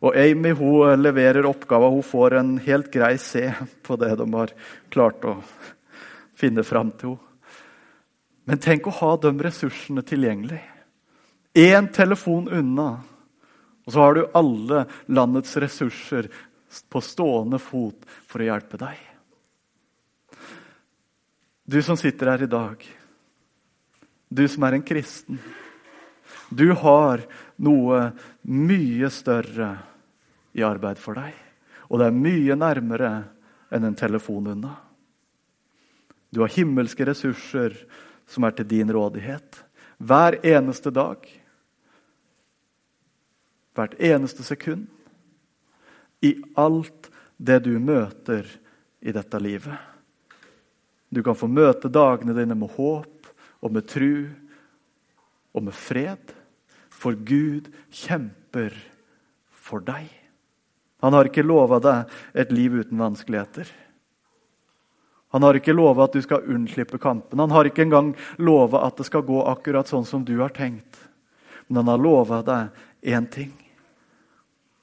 Og 0.00 0.16
Amy 0.16 0.54
hun 0.56 0.86
eh, 0.88 0.96
leverer 0.96 1.44
oppgaven. 1.44 1.98
Hun 1.98 2.06
får 2.08 2.36
en 2.38 2.54
helt 2.64 2.88
grei 2.94 3.18
C 3.20 3.50
på 3.84 3.98
det 4.00 4.14
de 4.16 4.26
har 4.32 4.54
klart 4.88 5.26
å 5.28 5.34
finne 6.40 6.64
fram 6.64 6.94
til 6.94 7.18
henne. 7.18 7.26
Men 8.48 8.58
tenk 8.58 8.88
å 8.88 8.94
ha 8.96 9.10
de 9.20 9.30
ressursene 9.44 10.02
tilgjengelig. 10.02 10.62
Én 11.60 11.90
telefon 11.92 12.48
unna, 12.48 12.88
og 13.84 13.92
så 13.92 14.00
har 14.02 14.16
du 14.16 14.24
alle 14.40 14.86
landets 15.06 15.52
ressurser 15.60 16.30
på 16.90 17.02
stående 17.04 17.60
fot 17.62 18.08
for 18.26 18.42
å 18.42 18.48
hjelpe 18.48 18.80
deg. 18.80 19.09
Du 21.70 21.82
som 21.82 21.96
sitter 21.96 22.26
her 22.26 22.42
i 22.42 22.46
dag, 22.50 22.82
du 24.28 24.48
som 24.48 24.64
er 24.66 24.74
en 24.74 24.82
kristen. 24.82 25.36
Du 26.50 26.72
har 26.74 27.20
noe 27.62 27.98
mye 28.42 29.10
større 29.14 29.68
i 30.50 30.64
arbeid 30.66 30.98
for 30.98 31.14
deg. 31.20 31.36
Og 31.86 32.00
det 32.00 32.08
er 32.08 32.16
mye 32.16 32.56
nærmere 32.58 33.10
enn 33.70 33.86
en 33.86 33.98
telefon 33.98 34.48
unna. 34.50 34.72
Du 36.34 36.40
har 36.42 36.50
himmelske 36.50 37.06
ressurser 37.06 37.76
som 38.26 38.48
er 38.48 38.56
til 38.58 38.66
din 38.72 38.90
rådighet. 38.90 39.60
Hver 39.98 40.40
eneste 40.42 40.90
dag. 40.90 41.22
Hvert 43.78 43.94
eneste 43.94 44.46
sekund. 44.48 44.88
I 46.18 46.34
alt 46.58 47.12
det 47.38 47.60
du 47.68 47.76
møter 47.78 48.50
i 49.06 49.14
dette 49.14 49.38
livet. 49.38 49.89
Du 51.10 51.22
kan 51.26 51.34
få 51.34 51.48
møte 51.50 51.90
dagene 51.90 52.36
dine 52.36 52.54
med 52.54 52.70
håp 52.76 53.30
og 53.60 53.74
med 53.74 53.88
tru 53.90 54.30
og 55.54 55.66
med 55.66 55.74
fred. 55.74 56.32
For 56.90 57.16
Gud 57.16 57.70
kjemper 57.90 58.74
for 59.50 59.82
deg. 59.82 60.08
Han 61.00 61.16
har 61.16 61.30
ikke 61.30 61.46
lova 61.46 61.80
deg 61.82 62.10
et 62.38 62.52
liv 62.52 62.76
uten 62.82 63.00
vanskeligheter. 63.00 63.68
Han 65.30 65.46
har 65.46 65.56
ikke 65.56 65.74
lova 65.74 66.08
at 66.08 66.14
du 66.14 66.20
skal 66.22 66.46
unnslippe 66.50 66.98
kampen. 66.98 67.38
Han 67.38 67.54
har 67.54 67.68
ikke 67.68 67.84
engang 67.86 68.12
lova 68.42 68.82
at 68.86 68.98
det 68.98 69.06
skal 69.06 69.24
gå 69.26 69.38
akkurat 69.48 69.88
sånn 69.88 70.06
som 70.06 70.26
du 70.26 70.34
har 70.42 70.52
tenkt. 70.54 70.98
Men 71.68 71.82
han 71.82 71.92
har 71.94 72.02
lova 72.02 72.40
deg 72.46 73.14
én 73.14 73.28
ting. 73.30 73.54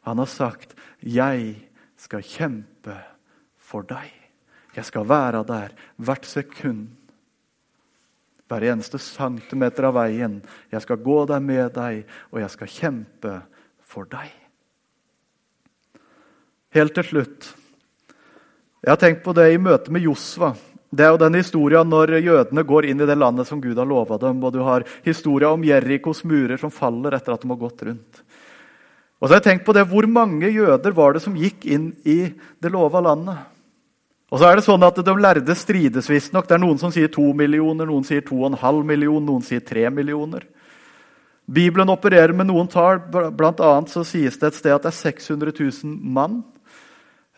Han 0.07 0.17
har 0.17 0.25
sagt, 0.31 0.75
'Jeg 1.03 1.67
skal 1.97 2.21
kjempe 2.21 2.95
for 3.57 3.83
deg'. 3.83 4.16
Jeg 4.77 4.85
skal 4.85 5.07
være 5.09 5.41
der 5.47 5.73
hvert 5.97 6.25
sekund. 6.29 6.85
Hver 8.47 8.63
eneste 8.69 8.99
centimeter 9.01 9.89
av 9.89 9.97
veien. 9.97 10.37
Jeg 10.71 10.83
skal 10.85 11.01
gå 11.03 11.23
der 11.27 11.41
med 11.43 11.73
deg, 11.75 12.05
og 12.31 12.39
jeg 12.43 12.53
skal 12.53 12.71
kjempe 12.71 13.33
for 13.83 14.07
deg. 14.11 14.29
Helt 16.77 16.93
til 16.95 17.07
slutt. 17.09 17.49
Jeg 18.85 18.93
har 18.93 19.01
tenkt 19.01 19.25
på 19.25 19.33
det 19.35 19.49
i 19.51 19.59
møte 19.59 19.91
med 19.91 20.05
Josva. 20.05 20.53
Det 20.87 21.03
er 21.03 21.11
jo 21.11 21.19
den 21.19 21.35
historien 21.35 21.89
når 21.89 22.13
jødene 22.21 22.63
går 22.63 22.87
inn 22.87 23.01
i 23.03 23.09
det 23.09 23.17
landet 23.17 23.49
som 23.49 23.59
Gud 23.59 23.75
har 23.75 23.89
lova 23.89 24.19
dem. 24.21 24.39
Og 24.45 24.53
du 24.55 24.61
har 24.63 24.85
historia 25.03 25.49
om 25.51 25.65
Jerikos 25.65 26.23
murer 26.23 26.61
som 26.61 26.71
faller 26.71 27.17
etter 27.17 27.33
at 27.33 27.43
de 27.43 27.51
har 27.51 27.59
gått 27.59 27.83
rundt. 27.89 28.23
Og 29.17 29.25
så 29.25 29.33
har 29.33 29.41
jeg 29.41 29.49
tenkt 29.49 29.65
på 29.65 29.73
det, 29.73 29.89
Hvor 29.89 30.05
mange 30.05 30.47
jøder 30.53 30.93
var 30.93 31.13
det 31.13 31.25
som 31.25 31.35
gikk 31.35 31.65
inn 31.65 31.91
i 32.05 32.29
det 32.61 32.71
lova 32.71 33.01
landet? 33.01 33.56
Og 34.27 34.41
så 34.41 34.49
er 34.49 34.59
det 34.59 34.65
sånn 34.65 34.83
at 34.83 34.99
De 35.05 35.13
lærde 35.15 35.55
strides 35.55 36.09
visstnok. 36.11 36.47
Det 36.47 36.57
er 36.57 36.63
noen 36.63 36.79
som 36.81 36.91
sier 36.91 37.11
to 37.11 37.29
millioner, 37.37 37.87
noen 37.87 38.03
sier 38.07 38.25
to 38.25 38.41
og 38.41 38.51
en 38.51 38.59
halv 38.59 38.83
million, 38.87 39.23
noen 39.23 39.45
sier 39.45 39.63
tre 39.63 39.87
millioner. 39.93 40.43
Bibelen 41.47 41.87
opererer 41.93 42.35
med 42.35 42.49
noen 42.49 42.67
tall. 42.67 42.99
Blant 43.07 43.63
annet 43.63 43.93
så 43.93 44.03
sies 44.03 44.35
det 44.35 44.49
et 44.49 44.59
sted 44.59 44.75
at 44.75 44.83
det 44.83 44.91
er 44.91 44.99
600 44.99 45.53
000 45.55 45.95
mann. 46.17 46.41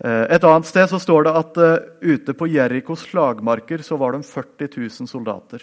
Eh, 0.02 0.26
et 0.34 0.48
annet 0.48 0.66
sted 0.66 0.90
så 0.90 0.98
står 1.02 1.28
det 1.28 1.36
at 1.38 1.60
uh, 1.62 1.76
ute 2.02 2.34
på 2.34 2.48
Jerikos 2.50 3.06
slagmarker 3.12 3.84
så 3.86 4.00
var 4.00 4.16
de 4.16 4.24
40 4.26 4.72
000 4.80 5.12
soldater. 5.12 5.62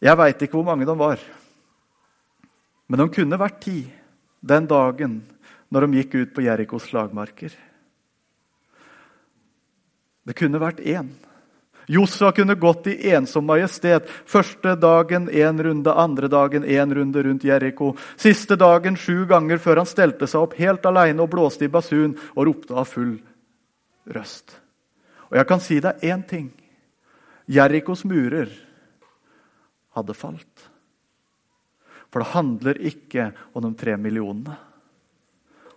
Jeg 0.00 0.16
veit 0.16 0.42
ikke 0.46 0.54
hvor 0.54 0.68
mange 0.68 0.86
de 0.86 0.94
var, 0.94 1.18
men 2.86 3.00
de 3.02 3.08
kunne 3.10 3.40
vært 3.40 3.58
ti 3.64 3.80
den 4.46 4.68
dagen 4.70 5.18
når 5.74 5.84
de 5.84 5.98
gikk 5.98 6.14
ut 6.14 6.36
på 6.36 6.44
Jerikos 6.46 6.86
slagmarker. 6.86 7.50
Det 10.28 10.36
kunne 10.36 10.60
vært 10.60 10.84
én, 10.84 11.08
Josua 11.88 12.32
kunne 12.32 12.54
gått 12.54 12.86
i 12.86 13.10
ensom 13.10 13.46
majestet. 13.48 14.10
Første 14.28 14.74
dagen 14.76 15.30
én 15.32 15.62
runde, 15.64 15.92
andre 15.92 16.28
dagen 16.28 16.64
én 16.64 16.92
runde 16.94 17.22
rundt 17.24 17.46
Jeriko. 17.48 17.94
Siste 18.16 18.58
dagen 18.60 18.96
sju 18.96 19.24
ganger 19.26 19.56
før 19.56 19.80
han 19.80 19.88
stelte 19.88 20.28
seg 20.28 20.44
opp 20.44 20.58
helt 20.60 20.84
alene 20.84 21.24
og 21.24 21.32
blåste 21.32 21.64
i 21.64 21.72
basun 21.72 22.12
og 22.34 22.44
ropte 22.44 22.76
av 22.76 22.90
full 22.92 23.16
røst. 24.12 24.52
Og 25.32 25.40
jeg 25.40 25.48
kan 25.48 25.64
si 25.64 25.80
deg 25.80 26.04
én 26.04 26.26
ting. 26.28 26.52
Jerikos 27.48 28.04
murer 28.04 28.52
hadde 29.96 30.12
falt. 30.12 30.68
For 32.12 32.20
det 32.20 32.34
handler 32.36 32.84
ikke 32.84 33.30
om 33.56 33.64
de 33.64 33.72
tre 33.80 33.96
millionene. 33.96 34.60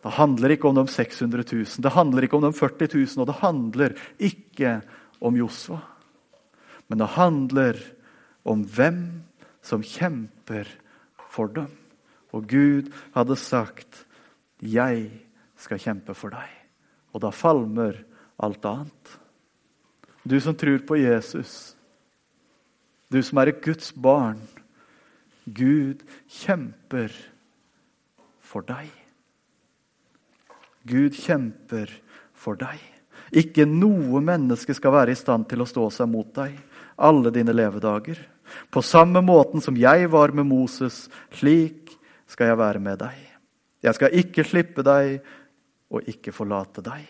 Det 0.02 0.16
handler 0.18 0.56
ikke 0.56 0.70
om 0.70 0.76
de 0.80 0.88
600 0.90 1.46
000, 1.52 1.66
det 1.86 1.94
handler 1.94 2.26
ikke 2.26 2.38
om 2.40 2.46
de 2.48 2.54
40 2.58 2.88
000, 2.94 3.22
og 3.22 3.28
det 3.30 3.40
handler 3.42 3.98
ikke 4.18 4.82
om 5.22 5.36
Josva. 5.38 5.82
Men 6.90 7.04
det 7.04 7.14
handler 7.16 7.78
om 8.44 8.64
hvem 8.66 9.04
som 9.62 9.86
kjemper 9.86 10.68
for 11.30 11.52
dem. 11.54 11.70
Og 12.34 12.48
Gud 12.48 12.90
hadde 13.14 13.36
sagt, 13.36 14.06
'Jeg 14.62 15.12
skal 15.58 15.80
kjempe 15.80 16.14
for 16.14 16.30
deg'. 16.30 16.58
Og 17.14 17.22
da 17.22 17.30
falmer 17.30 18.04
alt 18.40 18.66
annet. 18.66 19.20
Du 20.28 20.40
som 20.40 20.56
tror 20.56 20.80
på 20.88 20.96
Jesus, 20.96 21.76
du 23.12 23.22
som 23.22 23.38
er 23.38 23.48
et 23.48 23.62
Guds 23.62 23.92
barn. 23.92 24.40
Gud 25.46 26.04
kjemper 26.30 27.12
for 28.40 28.62
deg. 28.62 29.01
Gud 30.88 31.16
kjemper 31.18 31.92
for 32.34 32.58
deg. 32.60 32.80
Ikke 33.32 33.68
noe 33.70 34.20
menneske 34.24 34.76
skal 34.76 34.96
være 34.96 35.14
i 35.14 35.20
stand 35.20 35.48
til 35.50 35.64
å 35.64 35.70
stå 35.70 35.88
seg 35.94 36.10
mot 36.12 36.30
deg 36.36 36.58
alle 37.02 37.32
dine 37.34 37.54
levedager. 37.56 38.20
På 38.70 38.82
samme 38.82 39.22
måten 39.24 39.64
som 39.64 39.78
jeg 39.78 40.10
var 40.12 40.34
med 40.36 40.46
Moses, 40.50 41.06
slik 41.34 41.96
skal 42.30 42.52
jeg 42.52 42.60
være 42.60 42.82
med 42.84 43.00
deg. 43.02 43.16
Jeg 43.82 43.98
skal 43.98 44.20
ikke 44.22 44.46
slippe 44.46 44.86
deg 44.86 45.22
og 45.92 46.08
ikke 46.08 46.34
forlate 46.36 46.84
deg. 46.86 47.08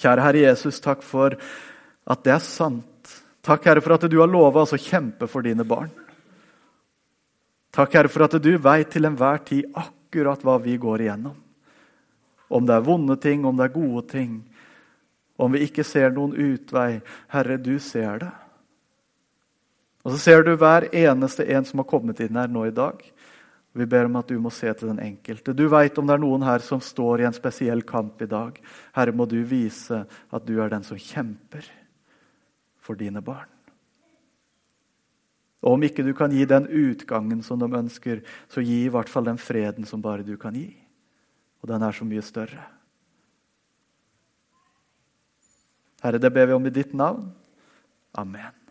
Kjære 0.00 0.24
Herre 0.24 0.44
Jesus, 0.46 0.80
takk 0.80 1.02
for 1.04 1.36
at 1.36 2.24
det 2.24 2.32
er 2.32 2.42
sant. 2.42 2.88
Takk, 3.42 3.66
Herre, 3.66 3.82
for 3.82 3.96
at 3.96 4.06
du 4.08 4.16
har 4.20 4.30
lova 4.30 4.62
oss 4.62 4.72
å 4.74 4.80
kjempe 4.80 5.28
for 5.30 5.44
dine 5.44 5.66
barn. 5.68 5.90
Takk, 7.74 7.98
Herre, 7.98 8.10
for 8.12 8.24
at 8.24 8.38
du 8.42 8.52
veit 8.62 8.90
til 8.94 9.08
enhver 9.08 9.42
tid 9.44 9.68
akkurat 9.74 10.42
hva 10.46 10.56
vi 10.62 10.78
går 10.80 11.04
igjennom. 11.04 11.36
Om 12.52 12.68
det 12.68 12.76
er 12.76 12.86
vonde 12.86 13.16
ting, 13.16 13.46
om 13.48 13.56
det 13.56 13.70
er 13.70 13.74
gode 13.74 14.04
ting. 14.10 14.36
Om 15.40 15.54
vi 15.56 15.64
ikke 15.66 15.84
ser 15.86 16.12
noen 16.12 16.34
utvei. 16.36 17.00
Herre, 17.32 17.56
du 17.56 17.78
ser 17.80 18.24
det. 18.26 18.32
Og 20.02 20.14
så 20.14 20.18
ser 20.18 20.42
du 20.44 20.54
hver 20.58 20.88
eneste 20.90 21.46
en 21.54 21.64
som 21.64 21.80
har 21.80 21.88
kommet 21.88 22.20
inn 22.20 22.36
her 22.36 22.50
nå 22.50 22.66
i 22.68 22.74
dag. 22.74 23.00
Vi 23.72 23.86
ber 23.88 24.04
om 24.04 24.18
at 24.20 24.28
du 24.28 24.36
må 24.42 24.50
se 24.52 24.68
til 24.76 24.90
den 24.90 25.00
enkelte. 25.00 25.54
Du 25.56 25.64
veit 25.72 25.96
om 25.98 26.08
det 26.08 26.18
er 26.18 26.20
noen 26.20 26.44
her 26.44 26.60
som 26.64 26.82
står 26.84 27.22
i 27.22 27.28
en 27.28 27.36
spesiell 27.36 27.84
kamp 27.88 28.20
i 28.20 28.28
dag. 28.28 28.58
Herre, 28.92 29.14
må 29.16 29.24
du 29.30 29.38
vise 29.48 30.02
at 30.04 30.44
du 30.44 30.58
er 30.60 30.72
den 30.72 30.84
som 30.84 31.00
kjemper 31.00 31.64
for 32.82 32.98
dine 32.98 33.22
barn. 33.24 33.48
Og 35.62 35.76
om 35.76 35.86
ikke 35.86 36.02
du 36.02 36.10
kan 36.18 36.34
gi 36.34 36.44
den 36.44 36.66
utgangen 36.66 37.40
som 37.46 37.60
de 37.62 37.70
ønsker, 37.70 38.24
så 38.50 38.64
gi 38.66 38.82
i 38.84 38.92
hvert 38.92 39.08
fall 39.08 39.30
den 39.30 39.38
freden 39.38 39.86
som 39.86 40.02
bare 40.02 40.26
du 40.26 40.34
kan 40.36 40.58
gi. 40.58 40.81
Og 41.62 41.70
den 41.70 41.82
er 41.82 41.94
så 41.94 42.06
mye 42.06 42.22
større. 42.26 42.64
Herre, 46.02 46.18
det 46.18 46.32
ber 46.34 46.50
vi 46.50 46.56
om 46.56 46.66
i 46.66 46.74
ditt 46.74 46.94
navn. 46.98 47.28
Amen. 48.18 48.61